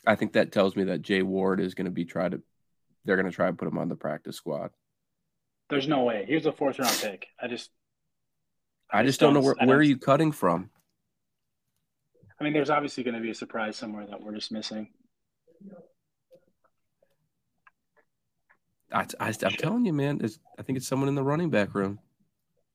I 0.08 0.16
think 0.16 0.34
that 0.34 0.54
tells 0.54 0.78
me 0.78 0.86
that 0.86 1.02
Jay 1.02 1.24
Ward 1.24 1.60
is 1.60 1.74
going 1.74 1.86
to 1.86 1.92
be 1.92 2.06
try 2.06 2.30
to. 2.30 2.42
They're 3.04 3.18
going 3.18 3.30
to 3.30 3.36
try 3.36 3.50
and 3.50 3.58
put 3.58 3.68
him 3.68 3.78
on 3.78 3.90
the 3.90 3.96
practice 3.96 4.38
squad. 4.38 4.72
There's 5.70 5.88
no 5.88 6.04
way. 6.04 6.26
Here's 6.28 6.46
a 6.46 6.52
fourth 6.52 6.80
round 6.80 6.98
pick. 7.02 7.28
I 7.42 7.48
just 7.48 7.72
I, 8.92 9.00
I 9.00 9.04
just 9.04 9.20
don't, 9.20 9.34
don't 9.34 9.42
know 9.42 9.48
where, 9.48 9.68
where 9.68 9.78
are 9.78 9.84
you 9.84 9.98
cutting 9.98 10.32
from? 10.32 10.70
I 12.40 12.44
mean, 12.44 12.54
there's 12.54 12.70
obviously 12.70 13.04
going 13.04 13.16
to 13.16 13.22
be 13.22 13.32
a 13.32 13.36
surprise 13.36 13.78
somewhere 13.78 14.06
that 14.06 14.22
we're 14.22 14.36
just 14.36 14.52
missing. 14.52 14.90
I, 18.92 19.06
I, 19.20 19.28
am 19.30 19.52
telling 19.52 19.86
you, 19.86 19.94
man. 19.94 20.22
I 20.60 20.62
think 20.62 20.78
it's 20.78 20.88
someone 20.88 21.10
in 21.10 21.16
the 21.16 21.24
running 21.24 21.50
back 21.50 21.74
room. 21.74 22.00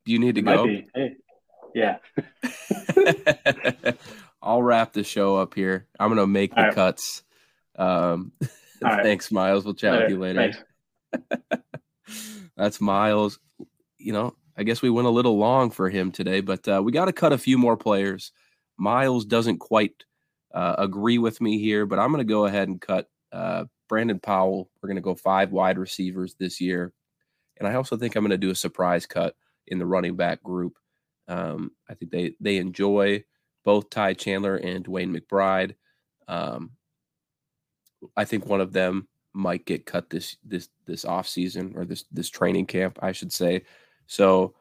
Do 0.05 0.13
you 0.13 0.19
need 0.19 0.35
to 0.37 0.41
it 0.41 0.45
go? 0.45 0.67
Hey. 0.95 1.17
Yeah. 1.75 1.99
I'll 4.43 4.63
wrap 4.63 4.93
the 4.93 5.05
show 5.05 5.37
up 5.37 5.55
here. 5.55 5.87
I'm 5.99 6.09
going 6.09 6.19
to 6.19 6.27
make 6.27 6.55
the 6.55 6.63
right. 6.63 6.75
cuts. 6.75 7.23
Um, 7.77 8.33
thanks, 8.81 9.31
Myles. 9.31 9.65
We'll 9.65 9.75
chat 9.75 10.03
with 10.03 10.11
you 10.11 10.19
later. 10.19 10.55
That's 12.61 12.79
Myles. 12.79 13.39
You 13.97 14.13
know, 14.13 14.37
I 14.55 14.65
guess 14.65 14.83
we 14.83 14.91
went 14.91 15.07
a 15.07 15.11
little 15.11 15.39
long 15.39 15.71
for 15.71 15.89
him 15.89 16.13
today, 16.13 16.43
but 16.43 16.69
uh, 16.69 16.83
we 16.85 16.93
got 16.93 17.07
to 17.07 17.13
cut 17.13 17.33
a 17.33 17.39
few 17.39 17.57
more 17.57 17.77
players. 17.77 18.33
Myles 18.77 19.25
doesn't 19.25 19.59
quite 19.61 19.95
uh, 20.55 20.75
agree 20.77 21.17
with 21.17 21.41
me 21.41 21.59
here, 21.59 21.87
but 21.87 21.99
I'm 21.99 22.13
going 22.13 22.19
to 22.19 22.31
go 22.31 22.45
ahead 22.45 22.69
and 22.69 22.79
cut 22.79 23.09
uh, 23.33 23.65
Brandon 23.89 24.21
Powell. 24.21 24.71
We're 24.83 24.89
going 24.89 24.97
to 24.97 25.03
go 25.03 25.15
five 25.15 25.53
wide 25.53 25.79
receivers 25.79 26.37
this 26.39 26.61
year. 26.61 26.93
And 27.59 27.67
I 27.67 27.75
also 27.77 27.97
think 27.97 28.15
I'm 28.15 28.25
going 28.25 28.31
to 28.31 28.39
do 28.39 28.51
a 28.51 28.55
surprise 28.55 29.07
cut 29.07 29.35
in 29.67 29.79
the 29.79 29.87
running 29.87 30.17
back 30.17 30.43
group. 30.43 30.75
Um, 31.29 31.71
I 31.89 31.95
think 31.95 32.11
they 32.11 32.35
they 32.41 32.59
enjoy 32.59 33.25
both 33.65 33.89
Ty 33.89 34.15
Chandler 34.15 34.57
and 34.57 34.85
DeWayne 34.85 35.17
McBride. 35.17 35.77
Um, 36.29 36.73
I 38.19 38.27
think 38.27 38.45
one 38.45 38.61
of 38.61 38.75
them 38.75 39.09
might 39.33 39.65
get 39.65 39.87
cut 39.87 40.11
this 40.11 40.37
this 40.45 40.69
this 40.87 41.05
off 41.05 41.29
season 41.29 41.73
or 41.77 41.85
this 41.85 42.05
this 42.13 42.29
training 42.29 42.67
camp, 42.67 42.99
I 43.03 43.13
should 43.13 43.33
say. 43.33 43.63
So 44.07 44.55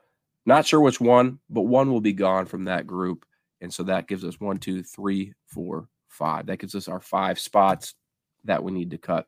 not 0.45 0.65
sure 0.65 0.82
which 0.82 1.01
one, 1.01 1.39
but 1.49 1.62
one 1.62 1.91
will 1.91 2.01
be 2.01 2.13
gone 2.13 2.45
from 2.45 2.65
that 2.65 2.88
group. 2.88 3.25
And 3.62 3.73
so 3.73 3.84
that 3.84 4.08
gives 4.08 4.23
us 4.23 4.39
one, 4.39 4.58
two, 4.58 4.84
three, 4.84 5.34
four, 5.45 5.89
five. 6.08 6.45
That 6.45 6.60
gives 6.60 6.75
us 6.75 6.88
our 6.88 7.01
five 7.01 7.39
spots 7.39 7.95
that 8.45 8.63
we 8.63 8.71
need 8.71 8.91
to 8.91 8.97
cut. 8.97 9.27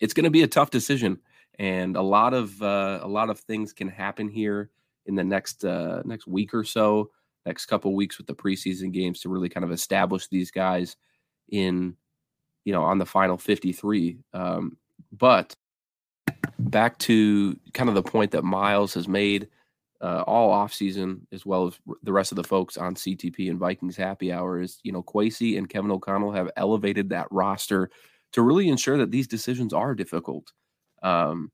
It's 0.00 0.14
going 0.14 0.24
to 0.24 0.30
be 0.30 0.42
a 0.42 0.48
tough 0.48 0.70
decision, 0.70 1.18
and 1.58 1.96
a 1.96 2.02
lot 2.02 2.34
of 2.34 2.60
uh, 2.62 3.00
a 3.02 3.08
lot 3.08 3.30
of 3.30 3.40
things 3.40 3.72
can 3.72 3.88
happen 3.88 4.28
here 4.28 4.70
in 5.06 5.14
the 5.14 5.24
next 5.24 5.64
uh, 5.64 6.02
next 6.04 6.26
week 6.26 6.54
or 6.54 6.64
so, 6.64 7.10
next 7.44 7.66
couple 7.66 7.94
weeks 7.94 8.18
with 8.18 8.26
the 8.26 8.34
preseason 8.34 8.92
games 8.92 9.20
to 9.20 9.28
really 9.28 9.48
kind 9.48 9.64
of 9.64 9.72
establish 9.72 10.26
these 10.28 10.50
guys 10.50 10.96
in 11.50 11.96
you 12.64 12.72
know, 12.72 12.82
on 12.82 12.98
the 12.98 13.06
final 13.06 13.36
53. 13.36 14.18
Um, 14.32 14.76
but 15.12 15.54
back 16.58 16.98
to 16.98 17.58
kind 17.74 17.88
of 17.88 17.94
the 17.94 18.02
point 18.02 18.30
that 18.32 18.44
Myles 18.44 18.94
has 18.94 19.08
made 19.08 19.48
uh, 20.00 20.24
all 20.26 20.52
offseason, 20.54 21.20
as 21.32 21.44
well 21.44 21.66
as 21.66 21.78
the 22.02 22.12
rest 22.12 22.32
of 22.32 22.36
the 22.36 22.44
folks 22.44 22.76
on 22.76 22.94
CTP 22.94 23.50
and 23.50 23.58
Vikings 23.58 23.96
Happy 23.96 24.32
Hour, 24.32 24.60
is, 24.60 24.78
you 24.82 24.92
know, 24.92 25.02
Kwesi 25.02 25.58
and 25.58 25.68
Kevin 25.68 25.90
O'Connell 25.90 26.32
have 26.32 26.50
elevated 26.56 27.10
that 27.10 27.28
roster 27.30 27.90
to 28.32 28.42
really 28.42 28.68
ensure 28.68 28.96
that 28.96 29.10
these 29.10 29.26
decisions 29.26 29.72
are 29.72 29.94
difficult. 29.94 30.52
Um, 31.02 31.50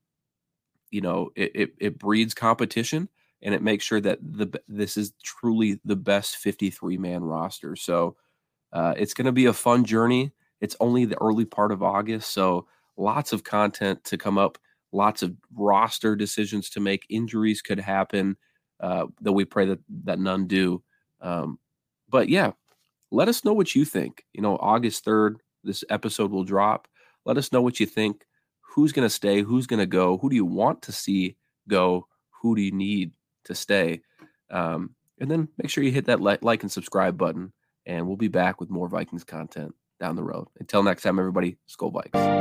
you 0.91 1.01
know, 1.01 1.31
it, 1.35 1.53
it, 1.55 1.71
it 1.79 1.99
breeds 1.99 2.35
competition 2.35 3.09
and 3.43 3.55
it 3.55 3.63
makes 3.63 3.85
sure 3.85 4.01
that 4.01 4.19
the 4.23 4.61
this 4.69 4.97
is 4.97 5.13
truly 5.23 5.81
the 5.85 5.97
best 5.97 6.37
53 6.37 6.97
man 6.99 7.23
roster. 7.23 7.77
So 7.77 8.17
uh, 8.73 8.95
it's 8.97 9.15
going 9.15 9.27
to 9.27 9.33
be 9.33 9.47
a 9.47 9.53
fun 9.53 9.85
journey. 9.85 10.33
It's 10.61 10.77
only 10.81 11.05
the 11.05 11.21
early 11.21 11.45
part 11.45 11.73
of 11.73 11.83
August, 11.83 12.33
so 12.33 12.67
lots 12.97 13.33
of 13.33 13.45
content 13.45 14.03
to 14.05 14.17
come 14.17 14.39
up, 14.39 14.59
lots 14.93 15.23
of 15.23 15.35
roster 15.55 16.17
decisions 16.17 16.71
to 16.71 16.81
make. 16.81 17.07
Injuries 17.11 17.63
could 17.63 17.79
happen, 17.79 18.37
uh, 18.81 19.07
though 19.21 19.33
we 19.33 19.45
pray 19.45 19.67
that 19.67 19.81
that 20.05 20.19
none 20.19 20.47
do. 20.47 20.83
Um, 21.21 21.59
but 22.09 22.29
yeah, 22.29 22.53
let 23.11 23.29
us 23.29 23.45
know 23.45 23.53
what 23.53 23.75
you 23.75 23.85
think. 23.85 24.25
You 24.33 24.43
know, 24.43 24.57
August 24.57 25.05
third, 25.05 25.41
this 25.65 25.85
episode 25.91 26.31
will 26.31 26.45
drop. 26.45 26.89
Let 27.25 27.37
us 27.37 27.53
know 27.53 27.63
what 27.63 27.81
you 27.81 27.87
think. 27.87 28.25
Who's 28.61 28.93
going 28.93 29.07
to 29.07 29.15
stay? 29.15 29.43
Who's 29.43 29.67
going 29.67 29.81
to 29.81 29.87
go? 29.87 30.19
Who 30.19 30.29
do 30.31 30.37
you 30.37 30.45
want 30.45 30.83
to 30.83 30.93
see 30.93 31.37
go? 31.69 32.07
Who 32.43 32.55
do 32.55 32.63
you 32.63 32.73
need 32.73 33.13
to 33.45 33.55
stay? 33.55 34.03
Um, 34.51 34.95
and 35.19 35.31
then 35.31 35.49
make 35.59 35.71
sure 35.71 35.83
you 35.83 35.93
hit 35.93 36.07
that 36.07 36.21
like 36.21 36.63
and 36.63 36.71
subscribe 36.71 37.17
button. 37.17 37.53
And 37.87 38.07
we'll 38.07 38.17
be 38.17 38.29
back 38.29 38.61
with 38.61 38.69
more 38.69 38.89
Vikings 38.89 39.25
content 39.25 39.75
down 39.99 40.17
the 40.17 40.23
road. 40.23 40.49
Until 40.59 40.83
next 40.83 41.03
time, 41.03 41.19
everybody, 41.19 41.59
Skol 41.69 41.93
Vikes. 41.93 42.37